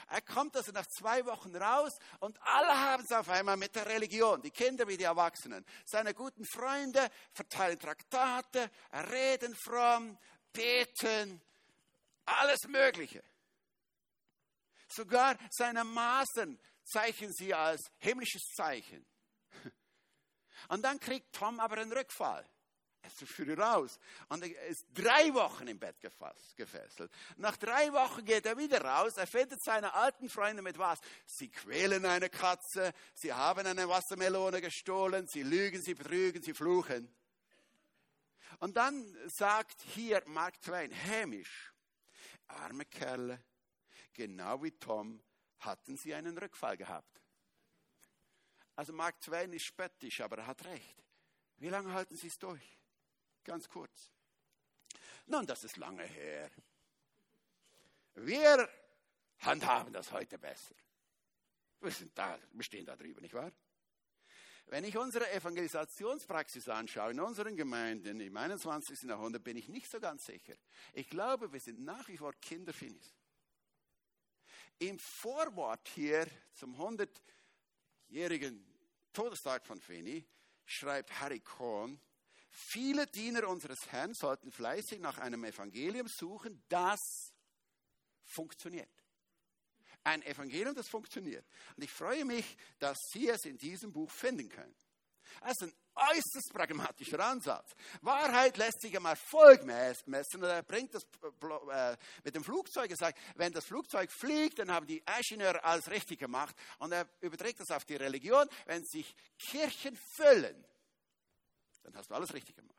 Er 0.09 0.21
kommt 0.21 0.55
also 0.55 0.71
nach 0.71 0.87
zwei 0.87 1.25
Wochen 1.25 1.53
raus 1.55 1.91
und 2.21 2.41
alle 2.41 2.79
haben 2.79 3.03
es 3.03 3.11
auf 3.11 3.27
einmal 3.27 3.57
mit 3.57 3.75
der 3.75 3.85
Religion, 3.87 4.41
die 4.41 4.51
Kinder 4.51 4.87
wie 4.87 4.95
die 4.95 5.03
Erwachsenen. 5.03 5.65
Seine 5.85 6.13
guten 6.13 6.45
Freunde 6.45 7.09
verteilen 7.33 7.77
Traktate, 7.77 8.71
reden 9.11 9.53
fromm, 9.55 10.17
beten, 10.53 11.41
alles 12.25 12.67
Mögliche. 12.67 13.21
Sogar 14.87 15.37
seine 15.51 15.83
Masern 15.83 16.57
zeichnen 16.87 17.33
sie 17.33 17.53
als 17.53 17.91
himmlisches 17.97 18.53
Zeichen. 18.53 19.05
Und 20.69 20.81
dann 20.83 20.99
kriegt 20.99 21.33
Tom 21.33 21.59
aber 21.59 21.77
einen 21.77 21.91
Rückfall. 21.91 22.47
Er 23.01 23.09
ist 23.09 23.19
zu 23.19 23.25
früh 23.25 23.53
raus. 23.53 23.99
Und 24.29 24.43
er 24.43 24.67
ist 24.67 24.85
drei 24.93 25.33
Wochen 25.33 25.67
im 25.67 25.79
Bett 25.79 25.95
gefesselt. 26.55 27.11
Nach 27.37 27.55
drei 27.57 27.91
Wochen 27.93 28.25
geht 28.25 28.45
er 28.45 28.57
wieder 28.57 28.81
raus. 28.83 29.17
Er 29.17 29.27
findet 29.27 29.63
seine 29.63 29.93
alten 29.93 30.29
Freunde 30.29 30.61
mit 30.61 30.77
was? 30.77 30.99
Sie 31.25 31.49
quälen 31.49 32.05
eine 32.05 32.29
Katze. 32.29 32.93
Sie 33.13 33.31
haben 33.31 33.65
eine 33.65 33.87
Wassermelone 33.87 34.61
gestohlen. 34.61 35.27
Sie 35.27 35.43
lügen, 35.43 35.81
sie 35.81 35.93
betrügen, 35.93 36.41
sie 36.41 36.53
fluchen. 36.53 37.13
Und 38.59 38.75
dann 38.75 39.15
sagt 39.29 39.81
hier 39.81 40.23
Mark 40.25 40.59
Twain 40.61 40.91
hämisch, 40.91 41.71
arme 42.47 42.85
Kerle, 42.85 43.43
genau 44.13 44.63
wie 44.63 44.71
Tom 44.71 45.21
hatten 45.59 45.97
sie 45.97 46.13
einen 46.13 46.37
Rückfall 46.37 46.77
gehabt. 46.77 47.21
Also 48.75 48.93
Mark 48.93 49.19
Twain 49.21 49.53
ist 49.53 49.65
spöttisch, 49.65 50.21
aber 50.21 50.37
er 50.37 50.47
hat 50.47 50.63
recht. 50.65 51.03
Wie 51.57 51.69
lange 51.69 51.91
halten 51.93 52.15
Sie 52.15 52.27
es 52.27 52.37
durch? 52.37 52.77
Ganz 53.43 53.67
kurz. 53.67 54.11
Nun, 55.25 55.47
das 55.47 55.63
ist 55.63 55.77
lange 55.77 56.03
her. 56.03 56.51
Wir 58.13 58.69
handhaben 59.39 59.93
das 59.93 60.11
heute 60.11 60.37
besser. 60.37 60.75
Wir, 61.81 61.91
sind 61.91 62.15
da, 62.17 62.39
wir 62.51 62.63
stehen 62.63 62.85
da 62.85 62.95
drüber, 62.95 63.21
nicht 63.21 63.33
wahr? 63.33 63.51
Wenn 64.67 64.83
ich 64.83 64.97
unsere 64.97 65.31
Evangelisationspraxis 65.31 66.67
anschaue 66.67 67.11
in 67.11 67.19
unseren 67.19 67.55
Gemeinden 67.55 68.19
im 68.19 68.35
21. 68.35 69.03
Jahrhundert, 69.03 69.43
bin 69.43 69.55
ich 69.55 69.69
nicht 69.69 69.89
so 69.89 69.99
ganz 69.99 70.25
sicher. 70.25 70.55
Ich 70.93 71.09
glaube, 71.09 71.51
wir 71.51 71.59
sind 71.59 71.79
nach 71.79 72.07
wie 72.09 72.17
vor 72.17 72.33
Kinderfinis. 72.33 73.16
Im 74.79 74.99
Vorwort 74.99 75.87
hier 75.95 76.27
zum 76.53 76.75
100-jährigen 76.75 78.63
Todestag 79.11 79.65
von 79.65 79.81
Finney 79.81 80.23
schreibt 80.65 81.19
Harry 81.19 81.39
Cohn, 81.39 81.99
viele 82.49 83.07
Diener 83.07 83.47
unseres 83.47 83.91
Herrn 83.91 84.13
sollten 84.13 84.51
fleißig 84.51 84.99
nach 84.99 85.17
einem 85.17 85.43
Evangelium 85.45 86.07
suchen, 86.07 86.63
das 86.69 87.33
funktioniert. 88.23 88.89
Ein 90.03 90.21
Evangelium, 90.21 90.75
das 90.75 90.87
funktioniert. 90.87 91.45
Und 91.75 91.83
ich 91.83 91.91
freue 91.91 92.23
mich, 92.23 92.57
dass 92.77 92.97
Sie 93.11 93.27
es 93.29 93.45
in 93.45 93.57
diesem 93.57 93.91
Buch 93.91 94.11
finden 94.11 94.47
können. 94.47 94.75
Das 95.41 95.51
ist 95.51 95.63
ein 95.63 95.73
äußerst 95.95 96.51
pragmatischer 96.53 97.19
Ansatz. 97.19 97.71
Wahrheit 98.01 98.57
lässt 98.57 98.81
sich 98.81 98.95
am 98.95 99.05
Erfolg 99.05 99.63
messen. 99.63 100.43
Er 100.43 100.63
bringt 100.63 100.93
das 100.93 101.03
äh, 101.03 101.97
mit 102.23 102.35
dem 102.35 102.43
Flugzeug. 102.43 102.89
Er 102.91 102.97
sagt, 102.97 103.19
wenn 103.35 103.51
das 103.51 103.65
Flugzeug 103.65 104.11
fliegt, 104.11 104.59
dann 104.59 104.71
haben 104.71 104.87
die 104.87 105.03
Ingenieure 105.17 105.63
alles 105.63 105.89
richtig 105.89 106.19
gemacht. 106.19 106.55
Und 106.79 106.91
er 106.91 107.07
überträgt 107.21 107.59
das 107.59 107.71
auf 107.71 107.85
die 107.85 107.95
Religion. 107.95 108.47
Wenn 108.65 108.83
sich 108.83 109.15
Kirchen 109.37 109.97
füllen, 110.15 110.65
dann 111.83 111.95
hast 111.95 112.09
du 112.09 112.15
alles 112.15 112.33
richtig 112.33 112.55
gemacht. 112.55 112.75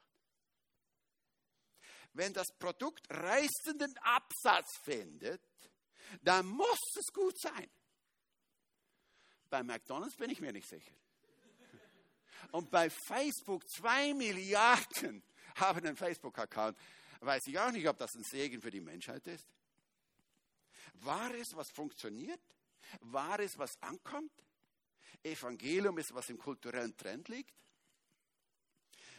Wenn 2.12 2.32
das 2.32 2.48
Produkt 2.58 3.06
reißenden 3.10 3.96
Absatz 3.98 4.76
findet, 4.84 5.42
dann 6.22 6.46
muss 6.46 6.80
es 6.96 7.12
gut 7.12 7.38
sein. 7.38 7.70
Bei 9.50 9.62
McDonald's 9.62 10.16
bin 10.16 10.30
ich 10.30 10.40
mir 10.40 10.52
nicht 10.52 10.68
sicher. 10.68 10.92
Und 12.52 12.70
bei 12.70 12.90
Facebook 12.90 13.68
zwei 13.68 14.14
Milliarden 14.14 15.22
haben 15.56 15.86
einen 15.86 15.96
Facebook-Account. 15.96 16.76
Weiß 17.20 17.46
ich 17.46 17.58
auch 17.58 17.70
nicht, 17.70 17.88
ob 17.88 17.98
das 17.98 18.14
ein 18.14 18.24
Segen 18.24 18.60
für 18.60 18.70
die 18.70 18.80
Menschheit 18.80 19.26
ist. 19.26 19.46
War 20.94 21.34
es, 21.34 21.54
was 21.54 21.70
funktioniert? 21.70 22.40
War 23.00 23.40
es, 23.40 23.58
was 23.58 23.80
ankommt? 23.82 24.32
Evangelium 25.22 25.98
ist, 25.98 26.14
was 26.14 26.28
im 26.28 26.38
kulturellen 26.38 26.96
Trend 26.96 27.28
liegt? 27.28 27.54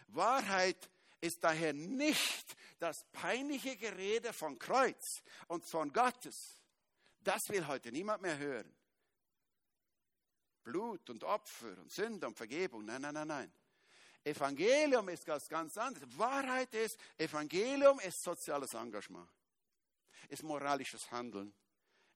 Wahrheit 0.08 0.90
ist 1.22 1.44
daher 1.44 1.74
nicht 1.74 2.56
das 2.80 3.06
peinliche 3.12 3.76
Gerede 3.76 4.34
von 4.34 4.58
Kreuz 4.58 5.22
und 5.48 5.66
von 5.66 5.92
Gottes. 5.92 6.62
Das 7.22 7.42
will 7.50 7.68
heute 7.68 7.92
niemand 7.92 8.22
mehr 8.22 8.38
hören. 8.38 8.74
Blut 10.70 11.10
und 11.10 11.24
Opfer 11.24 11.76
und 11.80 11.92
Sünde 11.92 12.28
und 12.28 12.38
Vergebung. 12.38 12.86
Nein, 12.86 13.02
nein, 13.02 13.14
nein, 13.14 13.28
nein. 13.28 13.54
Evangelium 14.24 15.10
ist 15.10 15.26
ganz, 15.26 15.48
ganz 15.48 15.76
anders. 15.78 16.04
Wahrheit 16.18 16.74
ist, 16.76 17.00
Evangelium 17.18 18.00
ist 18.02 18.22
soziales 18.22 18.74
Engagement, 18.76 19.28
ist 20.28 20.44
moralisches 20.44 21.10
Handeln, 21.10 21.52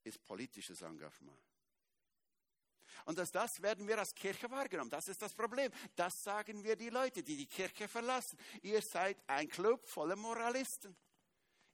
ist 0.03 0.23
politisches 0.23 0.81
Engagement. 0.83 1.39
Und 3.05 3.17
das, 3.17 3.31
das 3.31 3.59
werden 3.61 3.87
wir 3.87 3.97
als 3.97 4.13
Kirche 4.13 4.49
wahrgenommen. 4.51 4.91
Das 4.91 5.07
ist 5.07 5.21
das 5.21 5.33
Problem. 5.33 5.71
Das 5.95 6.23
sagen 6.23 6.63
wir 6.63 6.75
die 6.75 6.89
Leute, 6.89 7.23
die 7.23 7.35
die 7.35 7.47
Kirche 7.47 7.87
verlassen. 7.87 8.37
Ihr 8.61 8.81
seid 8.81 9.17
ein 9.27 9.49
Club 9.49 9.85
voller 9.87 10.15
Moralisten. 10.15 10.95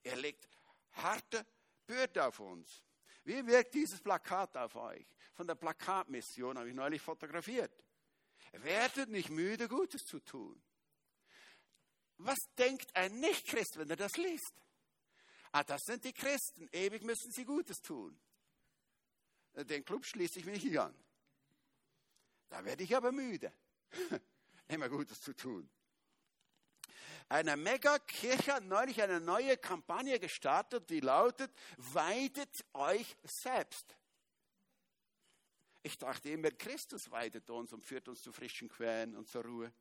Ihr 0.04 0.16
legt 0.16 0.48
harte 0.94 1.46
Bürde 1.86 2.26
auf 2.26 2.40
uns. 2.40 2.84
Wie 3.26 3.46
wirkt 3.46 3.74
dieses 3.74 4.02
Plakat 4.02 4.56
auf 4.58 4.76
euch? 4.76 5.06
Von 5.40 5.48
der 5.48 5.56
Plakatmission 5.56 6.58
habe 6.58 6.68
ich 6.68 6.76
neulich 6.76 7.02
fotografiert. 7.02 7.72
Werdet 8.52 9.08
nicht 9.08 9.30
müde, 9.30 9.70
Gutes 9.70 10.04
zu 10.04 10.20
tun. 10.20 10.62
Was 12.18 12.38
denkt 12.58 12.94
ein 12.94 13.22
Nichtchrist, 13.22 13.78
wenn 13.78 13.90
er 13.90 13.96
das 13.96 14.18
liest? 14.18 14.62
Ah, 15.54 15.64
das 15.64 15.84
sind 15.86 16.04
die 16.04 16.12
Christen. 16.12 16.68
Ewig 16.74 17.04
müssen 17.04 17.32
sie 17.32 17.46
Gutes 17.46 17.78
tun. 17.78 18.20
Den 19.56 19.86
Club 19.86 20.06
schließe 20.06 20.40
ich 20.40 20.46
mich 20.46 20.62
nicht 20.62 20.78
an. 20.78 20.94
Da 22.50 22.66
werde 22.66 22.84
ich 22.84 22.94
aber 22.94 23.14
müde, 23.14 23.54
immer 24.68 24.90
Gutes 24.90 25.22
zu 25.22 25.34
tun. 25.34 25.70
Eine 27.30 27.56
Megakirche 27.56 28.56
hat 28.56 28.66
neulich 28.66 29.02
eine 29.02 29.22
neue 29.22 29.56
Kampagne 29.56 30.20
gestartet, 30.20 30.90
die 30.90 31.00
lautet, 31.00 31.50
weidet 31.78 32.66
euch 32.74 33.16
selbst. 33.24 33.96
Ich 35.82 35.98
dachte 35.98 36.30
immer, 36.30 36.52
Christus 36.52 37.10
weidet 37.10 37.50
uns 37.50 37.72
und 37.72 37.84
führt 37.84 38.08
uns 38.08 38.22
zu 38.22 38.32
frischen 38.32 38.68
Quellen 38.68 39.16
und 39.16 39.28
zur 39.28 39.46
Ruhe. 39.46 39.74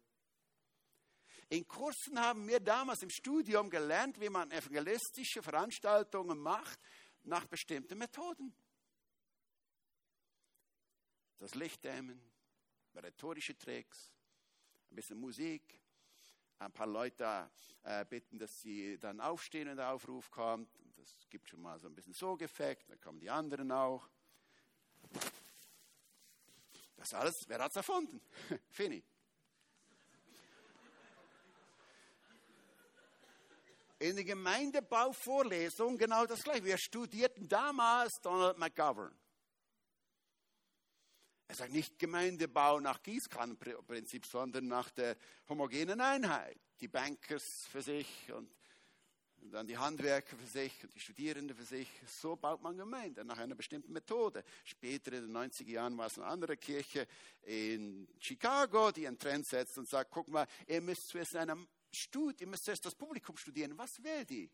In 1.51 1.67
Kursen 1.67 2.21
haben 2.21 2.47
wir 2.47 2.61
damals 2.61 3.03
im 3.03 3.11
Studium 3.11 3.71
gelernt, 3.71 4.21
wie 4.21 4.29
man 4.29 4.51
evangelistische 4.51 5.43
Veranstaltungen 5.43 6.39
macht, 6.39 6.79
nach 7.23 7.47
bestimmten 7.47 7.99
Methoden. 7.99 8.55
Das 11.39 11.55
Licht 11.55 11.85
dämmen, 11.85 12.21
rhetorische 12.95 13.57
Tricks, 13.57 14.13
ein 14.91 14.97
bisschen 14.97 15.19
Musik, 15.19 15.81
ein 16.59 16.73
paar 16.73 16.87
Leute 16.87 17.51
äh, 17.85 18.05
bitten, 18.05 18.39
dass 18.39 18.61
sie 18.61 18.99
dann 18.99 19.21
aufstehen, 19.21 19.69
wenn 19.69 19.77
der 19.77 19.93
Aufruf 19.93 20.31
kommt. 20.31 20.69
Das 20.97 21.29
gibt 21.31 21.49
schon 21.49 21.63
mal 21.63 21.79
so 21.79 21.87
ein 21.87 21.95
bisschen 21.95 22.13
Sogeffekt, 22.13 22.91
dann 22.91 23.01
kommen 23.01 23.21
die 23.21 23.31
anderen 23.31 23.71
auch. 23.71 24.09
Das 26.99 27.15
alles, 27.15 27.35
wer 27.47 27.59
hat 27.59 27.71
es 27.71 27.77
erfunden? 27.77 28.21
Fini. 28.71 29.03
in 34.01 34.15
der 34.15 34.25
Gemeindebauvorlesung 34.25 35.99
genau 35.99 36.25
das 36.27 36.43
gleiche. 36.43 36.65
Wir 36.65 36.79
studierten 36.79 37.49
damals 37.49 38.21
Donald 38.21 38.59
McGovern. 38.59 39.13
Er 41.49 41.55
sagt 41.55 41.73
nicht 41.73 41.99
Gemeindebau 41.99 42.79
nach 42.79 43.03
Gießkannenprinzip, 43.03 44.27
sondern 44.27 44.69
nach 44.69 44.91
der 44.91 45.17
homogenen 45.49 46.01
Einheit. 46.01 46.61
Die 46.81 46.89
Bankers 46.89 47.67
für 47.71 47.83
sich 47.83 48.31
und 48.33 48.55
dann 49.51 49.67
die 49.67 49.79
Handwerker 49.79 50.37
für 50.37 50.47
sich 50.47 50.85
und 50.85 50.95
die 50.95 51.01
Studierenden 51.01 51.57
für 51.57 51.65
sich. 51.65 51.89
So 52.07 52.37
baut 52.37 52.63
man 52.63 52.77
Gemeinde 52.77 53.25
nach 53.25 53.39
einer 53.39 53.55
bestimmten 53.55 53.93
Methode. 53.93 54.45
Später 54.65 55.13
in 55.13 55.27
den 55.27 55.37
90er 55.37 55.71
Jahren 55.71 55.97
war 55.97 56.07
es 56.07 56.19
eine 56.19 56.27
andere 56.27 56.57
Kirche 56.57 57.07
in 57.43 58.09
Chicago, 58.19 58.91
die 58.93 59.07
einen 59.07 59.19
Trend 59.19 59.47
setzt 59.47 59.79
und 59.79 59.89
sagt, 59.89 60.11
guck 60.11 60.29
mal, 60.29 60.47
ihr 60.67 60.81
müsst 60.81 61.09
zuerst 61.09 61.33
in 61.33 61.39
einem 61.39 61.69
Studie, 61.91 62.45
ihr 62.45 62.49
müsst 62.49 62.65
zuerst 62.65 62.85
das 62.85 62.95
Publikum 62.95 63.37
studieren. 63.37 63.77
Was 63.79 64.03
will 64.03 64.25
die? 64.25 64.51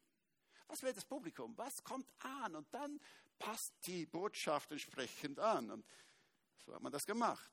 Was 0.68 0.82
will 0.82 0.93
das 0.93 1.05
Publikum? 1.05 1.57
Was 1.57 1.82
kommt 1.82 2.09
an? 2.18 2.55
Und 2.55 2.72
dann 2.72 3.01
passt 3.39 3.74
die 3.87 4.07
Botschaft 4.07 4.70
entsprechend 4.70 5.39
an. 5.39 5.70
Und 5.70 5.85
so 6.64 6.74
hat 6.74 6.82
man 6.82 6.93
das 6.93 7.05
gemacht. 7.05 7.51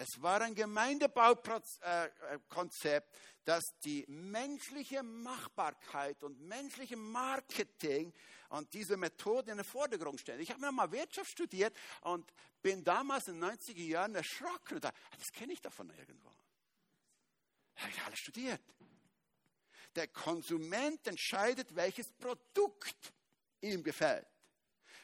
Es 0.00 0.22
war 0.22 0.40
ein 0.42 0.54
Gemeindebaukonzept, 0.54 3.16
das 3.44 3.64
die 3.84 4.04
menschliche 4.06 5.02
Machbarkeit 5.02 6.22
und 6.22 6.40
menschliche 6.40 6.96
Marketing 6.96 8.14
und 8.50 8.72
diese 8.74 8.96
Methoden 8.96 9.50
in 9.50 9.56
den 9.56 9.64
Vordergrund 9.64 10.20
stellt. 10.20 10.40
Ich 10.40 10.50
habe 10.50 10.60
mir 10.60 10.70
mal 10.70 10.92
Wirtschaft 10.92 11.30
studiert 11.30 11.76
und 12.02 12.32
bin 12.62 12.84
damals 12.84 13.26
in 13.26 13.40
den 13.40 13.50
90er 13.50 13.82
Jahren 13.82 14.14
erschrocken. 14.14 14.80
Da, 14.80 14.92
das 15.18 15.32
kenne 15.32 15.52
ich 15.52 15.60
davon 15.60 15.90
irgendwo. 15.90 16.30
Habe 17.76 17.90
ich 17.90 18.00
alles 18.02 18.20
studiert. 18.20 18.62
Der 19.96 20.06
Konsument 20.06 21.04
entscheidet, 21.08 21.74
welches 21.74 22.12
Produkt 22.12 23.12
ihm 23.60 23.82
gefällt. 23.82 24.28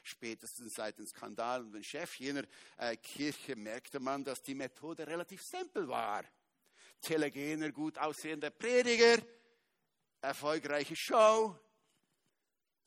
Spätestens 0.07 0.74
seit 0.74 0.98
dem 0.98 1.07
Skandal 1.07 1.62
und 1.62 1.72
dem 1.72 1.82
Chef 1.82 2.14
jener 2.16 2.44
äh, 2.76 2.94
Kirche 2.98 3.57
merkte 3.57 3.98
man, 4.00 4.22
dass 4.22 4.42
die 4.42 4.55
Methode 4.55 5.07
relativ 5.07 5.42
simpel 5.42 5.88
war. 5.88 6.22
Telegener, 7.00 7.72
gut 7.72 7.96
aussehender 7.96 8.50
Prediger, 8.50 9.22
erfolgreiche 10.20 10.94
Show, 10.94 11.59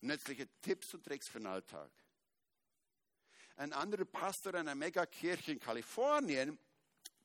nützliche 0.02 0.48
Tipps 0.62 0.94
und 0.94 1.04
Tricks 1.04 1.28
für 1.28 1.40
den 1.40 1.48
Alltag. 1.48 1.92
Ein 3.56 3.74
anderer 3.74 4.06
Pastor 4.06 4.54
einer 4.54 4.76
Megakirche 4.76 5.54
in 5.54 5.60
Kalifornien 5.60 6.60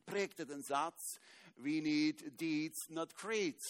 prägte 0.07 0.47
den 0.47 0.63
Satz, 0.63 1.19
we 1.57 1.81
need 1.81 2.39
deeds, 2.41 2.89
not 2.89 3.15
creeds. 3.15 3.67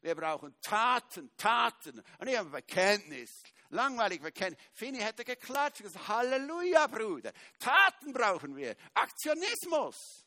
Wir 0.00 0.14
brauchen 0.14 0.54
Taten, 0.62 1.30
Taten 1.36 2.02
und 2.18 2.24
nicht 2.24 2.38
ein 2.38 2.50
Bekenntnis. 2.50 3.42
Langweilig 3.72 4.20
Bekenntnis. 4.20 4.62
Fini 4.74 4.98
hätte 4.98 5.24
geklatscht 5.24 5.80
und 5.80 5.86
gesagt, 5.86 6.06
Halleluja, 6.06 6.86
Bruder. 6.88 7.32
Taten 7.58 8.12
brauchen 8.12 8.54
wir. 8.54 8.76
Aktionismus. 8.92 10.26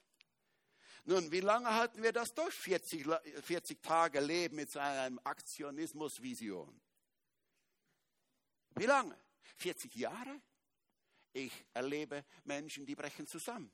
Nun, 1.04 1.32
wie 1.32 1.42
lange 1.42 1.72
halten 1.72 2.02
wir 2.02 2.12
das 2.12 2.34
durch? 2.34 2.56
40, 2.56 3.06
40 3.44 3.84
Tage 3.84 4.20
Leben 4.20 4.56
mit 4.56 4.72
so 4.72 4.80
einer 4.80 5.16
Aktionismus-Vision. 5.24 6.82
Wie 8.78 8.86
lange? 8.86 9.16
40 9.58 9.94
Jahre? 9.94 10.42
Ich 11.32 11.66
erlebe 11.72 12.26
Menschen, 12.46 12.84
die 12.88 12.96
brechen 12.96 13.28
zusammen. 13.28 13.72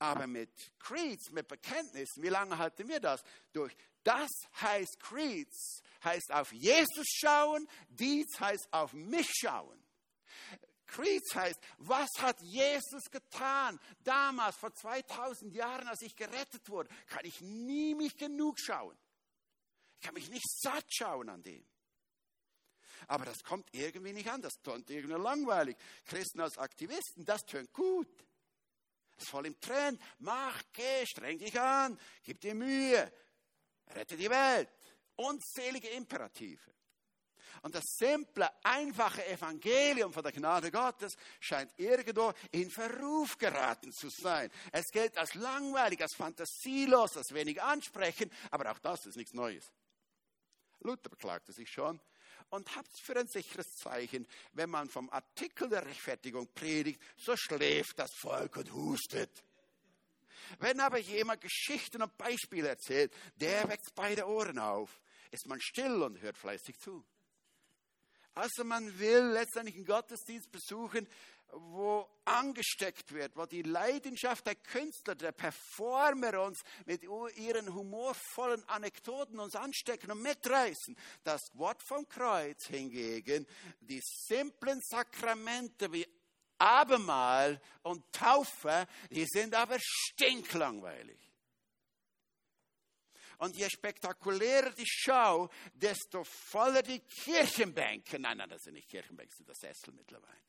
Aber 0.00 0.26
mit 0.26 0.72
Creeds, 0.80 1.30
mit 1.30 1.46
Bekenntnissen, 1.46 2.24
wie 2.24 2.28
lange 2.28 2.58
halten 2.58 2.88
wir 2.88 2.98
das 2.98 3.22
durch? 3.52 3.76
Das 4.02 4.30
heißt 4.60 4.98
Creeds, 5.00 5.82
heißt 6.04 6.32
auf 6.32 6.52
Jesus 6.52 7.06
schauen, 7.06 7.68
Deeds 7.88 8.40
heißt 8.40 8.68
auf 8.72 8.92
mich 8.92 9.30
schauen. 9.32 9.82
Creeds 10.86 11.34
heißt, 11.34 11.60
was 11.78 12.08
hat 12.18 12.40
Jesus 12.42 13.10
getan? 13.10 13.78
Damals, 14.02 14.56
vor 14.56 14.74
2000 14.74 15.54
Jahren, 15.54 15.86
als 15.86 16.02
ich 16.02 16.16
gerettet 16.16 16.68
wurde, 16.68 16.88
kann 17.06 17.24
ich 17.24 17.40
nie 17.40 17.94
mich 17.94 18.16
genug 18.16 18.58
schauen. 18.58 18.96
Ich 19.96 20.06
kann 20.06 20.14
mich 20.14 20.30
nicht 20.30 20.48
satt 20.60 20.86
schauen 20.88 21.28
an 21.28 21.42
dem. 21.42 21.64
Aber 23.06 23.24
das 23.24 23.42
kommt 23.44 23.68
irgendwie 23.72 24.12
nicht 24.12 24.28
an, 24.30 24.42
das 24.42 24.54
tönt 24.62 24.90
irgendwie 24.90 25.20
langweilig. 25.20 25.76
Christen 26.06 26.40
als 26.40 26.58
Aktivisten, 26.58 27.24
das 27.24 27.44
tönt 27.44 27.72
gut 27.72 28.08
ist 29.20 29.30
voll 29.30 29.46
im 29.46 29.60
Trend. 29.60 30.00
Mach, 30.18 30.62
geh, 30.72 31.06
streng 31.06 31.38
dich 31.38 31.58
an, 31.58 31.98
gib 32.24 32.40
dir 32.40 32.54
Mühe, 32.54 33.12
rette 33.94 34.16
die 34.16 34.30
Welt. 34.30 34.68
Unzählige 35.16 35.88
Imperative. 35.88 36.72
Und 37.62 37.74
das 37.74 37.84
simple, 37.98 38.48
einfache 38.64 39.26
Evangelium 39.26 40.12
von 40.12 40.22
der 40.22 40.32
Gnade 40.32 40.70
Gottes 40.70 41.16
scheint 41.40 41.72
irgendwo 41.76 42.32
in 42.52 42.70
Verruf 42.70 43.36
geraten 43.36 43.92
zu 43.92 44.08
sein. 44.08 44.50
Es 44.72 44.90
gilt 44.90 45.18
als 45.18 45.34
langweilig, 45.34 46.00
als 46.00 46.14
fantasielos, 46.14 47.16
als 47.16 47.34
wenig 47.34 47.60
ansprechend, 47.60 48.32
aber 48.50 48.70
auch 48.70 48.78
das 48.78 49.04
ist 49.06 49.16
nichts 49.16 49.34
Neues. 49.34 49.70
Luther 50.80 51.10
beklagte 51.10 51.52
sich 51.52 51.68
schon, 51.70 52.00
und 52.50 52.74
habt 52.76 52.98
für 52.98 53.16
ein 53.16 53.28
sicheres 53.28 53.76
Zeichen, 53.76 54.26
wenn 54.52 54.70
man 54.70 54.88
vom 54.88 55.08
Artikel 55.10 55.68
der 55.68 55.86
Rechtfertigung 55.86 56.48
predigt, 56.52 57.00
so 57.16 57.36
schläft 57.36 57.98
das 57.98 58.12
Volk 58.14 58.56
und 58.56 58.72
hustet. 58.72 59.44
Wenn 60.58 60.80
aber 60.80 60.98
jemand 60.98 61.40
Geschichten 61.40 62.02
und 62.02 62.16
Beispiele 62.16 62.68
erzählt, 62.68 63.12
der 63.36 63.68
weckt 63.68 63.94
beide 63.94 64.26
Ohren 64.26 64.58
auf, 64.58 65.00
ist 65.30 65.46
man 65.46 65.60
still 65.60 66.02
und 66.02 66.20
hört 66.20 66.36
fleißig 66.36 66.78
zu. 66.78 67.04
Also 68.34 68.64
man 68.64 68.98
will 68.98 69.32
letztendlich 69.32 69.76
einen 69.76 69.86
Gottesdienst 69.86 70.50
besuchen, 70.50 71.08
wo 71.52 72.08
angesteckt 72.24 73.12
wird, 73.12 73.36
wo 73.36 73.44
die 73.44 73.62
Leidenschaft 73.62 74.46
der 74.46 74.54
Künstler, 74.54 75.16
der 75.16 75.32
Performer 75.32 76.40
uns 76.42 76.60
mit 76.86 77.02
ihren 77.02 77.74
humorvollen 77.74 78.62
Anekdoten 78.68 79.40
uns 79.40 79.56
anstecken 79.56 80.12
und 80.12 80.22
mitreißen. 80.22 80.96
Das 81.24 81.40
Wort 81.54 81.82
vom 81.82 82.08
Kreuz 82.08 82.66
hingegen, 82.66 83.46
die 83.80 84.00
simplen 84.00 84.80
Sakramente 84.80 85.92
wie 85.92 86.06
Abendmahl 86.60 87.60
und 87.82 88.04
Taufe, 88.12 88.86
die 89.10 89.26
sind 89.26 89.54
aber 89.54 89.76
stinklangweilig. 89.80 91.18
Und 93.38 93.56
je 93.56 93.68
spektakulärer 93.70 94.70
die 94.72 94.86
Schau, 94.86 95.48
desto 95.72 96.24
voller 96.24 96.82
die 96.82 97.00
Kirchenbänke. 97.00 98.18
Nein, 98.18 98.36
nein, 98.36 98.50
das 98.50 98.62
sind 98.62 98.74
nicht 98.74 98.88
Kirchenbänke, 98.88 99.34
das 99.44 99.56
sind 99.58 99.74
Sessel 99.74 99.94
mittlerweile 99.94 100.40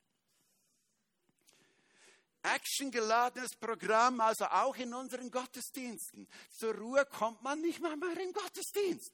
actiongeladenes 2.44 3.56
Programm, 3.56 4.20
also 4.20 4.46
auch 4.46 4.76
in 4.76 4.94
unseren 4.94 5.30
Gottesdiensten. 5.30 6.28
Zur 6.50 6.76
Ruhe 6.76 7.06
kommt 7.06 7.42
man 7.42 7.62
nicht 7.62 7.80
mal 7.80 7.96
mehr 7.96 8.18
im 8.20 8.34
Gottesdienst. 8.34 9.14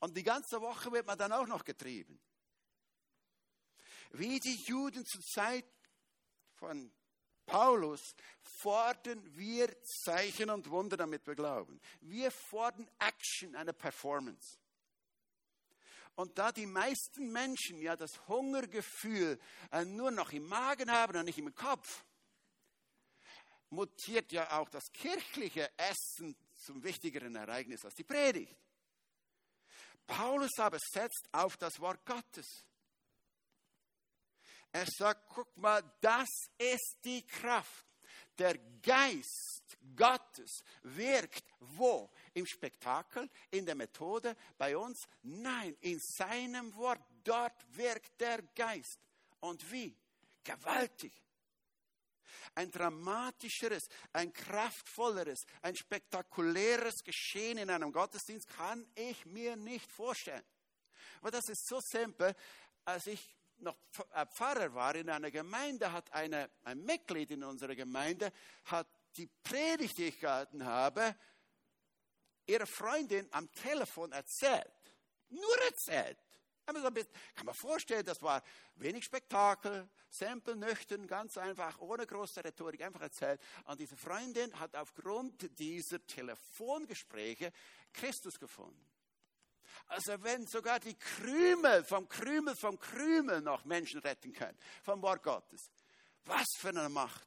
Und 0.00 0.16
die 0.16 0.22
ganze 0.22 0.60
Woche 0.60 0.90
wird 0.92 1.06
man 1.06 1.18
dann 1.18 1.32
auch 1.32 1.46
noch 1.46 1.64
getrieben. 1.64 2.18
Wie 4.10 4.40
die 4.40 4.56
Juden 4.56 5.04
zur 5.06 5.22
Zeit 5.22 5.66
von 6.56 6.92
Paulus 7.46 8.14
fordern 8.42 9.22
wir 9.36 9.74
Zeichen 9.82 10.50
und 10.50 10.70
Wunder, 10.70 10.96
damit 10.96 11.26
wir 11.26 11.34
glauben. 11.34 11.80
Wir 12.00 12.30
fordern 12.30 12.88
Action, 12.98 13.56
eine 13.56 13.72
Performance. 13.72 14.58
Und 16.14 16.38
da 16.38 16.52
die 16.52 16.66
meisten 16.66 17.32
Menschen 17.32 17.80
ja 17.80 17.96
das 17.96 18.28
Hungergefühl 18.28 19.38
äh, 19.72 19.84
nur 19.84 20.10
noch 20.10 20.32
im 20.32 20.46
Magen 20.46 20.90
haben 20.90 21.16
und 21.16 21.24
nicht 21.24 21.38
im 21.38 21.54
Kopf, 21.54 22.04
mutiert 23.70 24.30
ja 24.32 24.58
auch 24.58 24.68
das 24.68 24.92
kirchliche 24.92 25.70
Essen 25.76 26.36
zum 26.54 26.82
wichtigeren 26.82 27.36
Ereignis 27.36 27.84
als 27.84 27.94
die 27.94 28.04
Predigt. 28.04 28.56
Paulus 30.06 30.58
aber 30.58 30.78
setzt 30.78 31.28
auf 31.32 31.56
das 31.56 31.80
Wort 31.80 32.04
Gottes. 32.04 32.64
Er 34.72 34.86
sagt, 34.86 35.28
guck 35.28 35.56
mal, 35.56 35.82
das 36.00 36.28
ist 36.58 36.98
die 37.04 37.26
Kraft. 37.26 37.86
Der 38.38 38.56
Geist 38.82 39.76
Gottes 39.96 40.62
wirkt 40.82 41.44
wo? 41.60 42.10
Im 42.34 42.46
Spektakel, 42.46 43.28
in 43.50 43.66
der 43.66 43.74
Methode, 43.74 44.36
bei 44.56 44.76
uns? 44.76 45.06
Nein, 45.22 45.76
in 45.80 45.98
seinem 45.98 46.74
Wort. 46.76 47.00
Dort 47.24 47.76
wirkt 47.76 48.20
der 48.20 48.42
Geist. 48.54 48.98
Und 49.40 49.70
wie? 49.70 49.94
Gewaltig. 50.42 51.12
Ein 52.54 52.70
dramatischeres, 52.70 53.88
ein 54.12 54.32
kraftvolleres, 54.32 55.44
ein 55.62 55.76
spektakuläres 55.76 57.04
Geschehen 57.04 57.58
in 57.58 57.70
einem 57.70 57.92
Gottesdienst 57.92 58.48
kann 58.48 58.86
ich 58.94 59.24
mir 59.26 59.56
nicht 59.56 59.90
vorstellen. 59.92 60.44
Aber 61.20 61.30
das 61.30 61.48
ist 61.48 61.66
so 61.66 61.80
simpel, 61.80 62.34
als 62.84 63.06
ich 63.06 63.36
noch 63.62 63.76
äh, 64.14 64.26
Pfarrer 64.26 64.74
war 64.74 64.94
in 64.94 65.08
einer 65.08 65.30
Gemeinde, 65.30 65.92
hat 65.92 66.12
eine, 66.12 66.50
ein 66.64 66.82
Mitglied 66.84 67.30
in 67.30 67.44
unserer 67.44 67.74
Gemeinde, 67.74 68.32
hat 68.64 68.88
die 69.16 69.26
Predigt, 69.26 69.98
die 69.98 70.06
ich 70.06 70.20
gehalten 70.20 70.64
habe, 70.64 71.14
ihrer 72.46 72.66
Freundin 72.66 73.28
am 73.32 73.50
Telefon 73.52 74.12
erzählt. 74.12 74.72
Nur 75.28 75.62
erzählt. 75.66 76.18
Kann 76.66 77.46
man 77.46 77.54
vorstellen, 77.54 78.04
das 78.04 78.22
war 78.22 78.42
wenig 78.76 79.04
Spektakel, 79.04 79.88
simpel, 80.08 80.54
nüchtern, 80.54 81.06
ganz 81.06 81.36
einfach, 81.36 81.80
ohne 81.80 82.06
große 82.06 82.44
Rhetorik, 82.44 82.82
einfach 82.82 83.00
erzählt. 83.00 83.40
Und 83.64 83.80
diese 83.80 83.96
Freundin 83.96 84.56
hat 84.58 84.76
aufgrund 84.76 85.58
dieser 85.58 86.04
Telefongespräche 86.06 87.52
Christus 87.92 88.38
gefunden. 88.38 88.89
Also 89.90 90.22
wenn 90.22 90.46
sogar 90.46 90.78
die 90.78 90.94
Krümel 90.94 91.82
vom 91.82 92.08
Krümel 92.08 92.54
vom 92.54 92.78
Krümel 92.78 93.40
noch 93.40 93.64
Menschen 93.64 94.00
retten 94.00 94.32
können, 94.32 94.56
vom 94.84 95.02
Wort 95.02 95.20
Gottes. 95.24 95.68
Was 96.26 96.46
für 96.56 96.68
eine 96.68 96.88
Macht. 96.88 97.26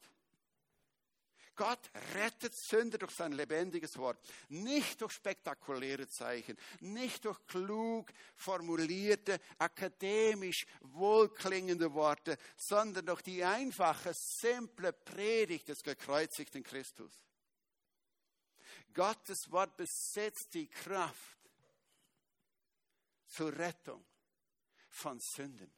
Gott 1.55 1.91
rettet 2.16 2.55
Sünder 2.55 2.97
durch 2.97 3.11
sein 3.11 3.34
lebendiges 3.34 3.97
Wort, 3.97 4.18
nicht 4.47 5.01
durch 5.01 5.11
spektakuläre 5.11 6.07
Zeichen, 6.07 6.57
nicht 6.80 7.26
durch 7.26 7.45
klug 7.47 8.11
formulierte, 8.34 9.39
akademisch 9.57 10.66
wohlklingende 10.82 11.93
Worte, 11.93 12.38
sondern 12.55 13.05
durch 13.05 13.22
die 13.22 13.43
einfache, 13.43 14.14
simple 14.16 14.93
Predigt 14.93 15.68
des 15.68 15.84
gekreuzigten 15.84 16.64
Christus. 16.64 17.11
Gottes 18.93 19.51
Wort 19.51 19.76
besitzt 19.76 20.53
die 20.53 20.70
Kraft 20.70 21.43
zur 23.34 23.58
Rettung 23.58 24.06
von 24.90 25.20
Sünden. 25.20 25.72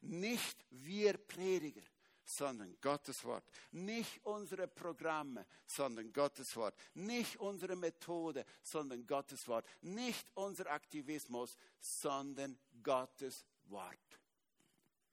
Nicht 0.00 0.66
wir 0.70 1.16
Prediger, 1.16 1.82
sondern 2.24 2.76
Gottes 2.80 3.22
Wort. 3.24 3.44
Nicht 3.70 4.24
unsere 4.24 4.66
Programme, 4.66 5.46
sondern 5.64 6.12
Gottes 6.12 6.56
Wort. 6.56 6.74
Nicht 6.94 7.36
unsere 7.36 7.76
Methode, 7.76 8.44
sondern 8.62 9.06
Gottes 9.06 9.46
Wort. 9.46 9.64
Nicht 9.82 10.28
unser 10.34 10.68
Aktivismus, 10.70 11.56
sondern 11.78 12.58
Gottes 12.82 13.44
Wort. 13.66 14.20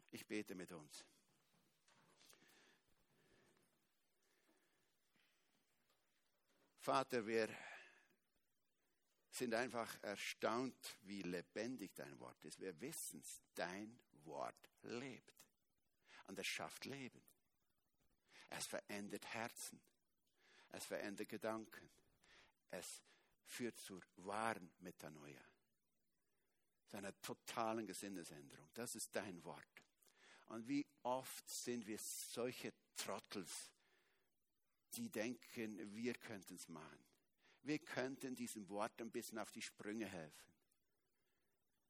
Ich 0.10 0.26
bete 0.26 0.56
mit 0.56 0.72
uns. 0.72 1.06
Vater, 6.80 7.28
wir 7.28 7.48
sind 9.32 9.54
einfach 9.54 9.98
erstaunt, 10.04 10.76
wie 11.04 11.22
lebendig 11.22 11.96
dein 11.96 12.20
Wort 12.20 12.44
ist. 12.46 12.60
Wir 12.60 12.80
wissen 12.82 13.22
es, 13.22 13.42
dein 13.56 13.98
Wort 14.24 14.70
lebt 14.84 15.34
und 16.28 16.38
es 16.38 16.48
schafft 16.48 16.86
Leben. 16.86 17.22
Es 18.50 18.68
verändert 18.68 19.26
Herzen. 19.34 19.82
Es 20.70 20.86
verändert 20.86 21.30
Gedanken. 21.30 21.90
Es 22.70 23.02
führt 23.46 23.78
zur 23.80 24.02
wahren 24.18 24.72
Metanoia. 24.80 25.44
Zu 26.88 26.98
einer 26.98 27.20
totalen 27.22 27.88
Gesinnesänderung. 27.88 28.70
Das 28.74 28.96
ist 28.96 29.16
dein 29.16 29.44
Wort. 29.46 29.84
Und 30.48 30.68
wie 30.68 30.86
oft 31.04 31.50
sind 31.50 31.88
wir 31.88 31.98
solche 31.98 32.74
Trottels, 32.98 33.72
die 34.94 35.10
denken, 35.10 35.94
wir 35.96 36.14
könnten 36.16 36.56
es 36.56 36.68
machen. 36.68 37.11
Wir 37.64 37.80
könnten 37.80 38.36
diesem 38.36 38.68
Wort 38.70 39.00
ein 39.02 39.12
bisschen 39.12 39.38
auf 39.38 39.52
die 39.52 39.62
Sprünge 39.62 40.08
helfen. 40.08 40.52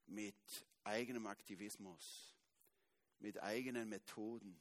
Mit 0.08 0.66
eigenem 0.84 1.28
Aktivismus, 1.28 2.36
mit 3.20 3.42
eigenen 3.42 3.88
Methoden, 3.88 4.60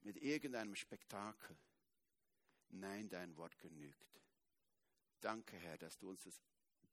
mit 0.00 0.16
irgendeinem 0.16 0.74
Spektakel. 0.74 1.56
Nein, 2.70 3.08
dein 3.08 3.36
Wort 3.36 3.58
genügt. 3.58 4.22
Danke, 5.20 5.56
Herr, 5.56 5.76
dass 5.78 5.98
du 5.98 6.10
uns 6.10 6.22
das 6.22 6.40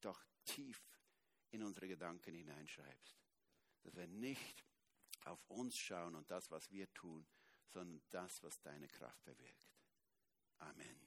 doch 0.01 0.21
tief 0.43 0.81
in 1.51 1.63
unsere 1.63 1.87
Gedanken 1.87 2.33
hineinschreibst. 2.33 3.17
Dass 3.83 3.95
wir 3.95 4.07
nicht 4.07 4.65
auf 5.25 5.39
uns 5.47 5.77
schauen 5.77 6.15
und 6.15 6.29
das, 6.31 6.51
was 6.51 6.69
wir 6.71 6.91
tun, 6.93 7.25
sondern 7.67 8.01
das, 8.09 8.41
was 8.43 8.59
deine 8.61 8.87
Kraft 8.87 9.23
bewirkt. 9.23 9.71
Amen. 10.59 11.04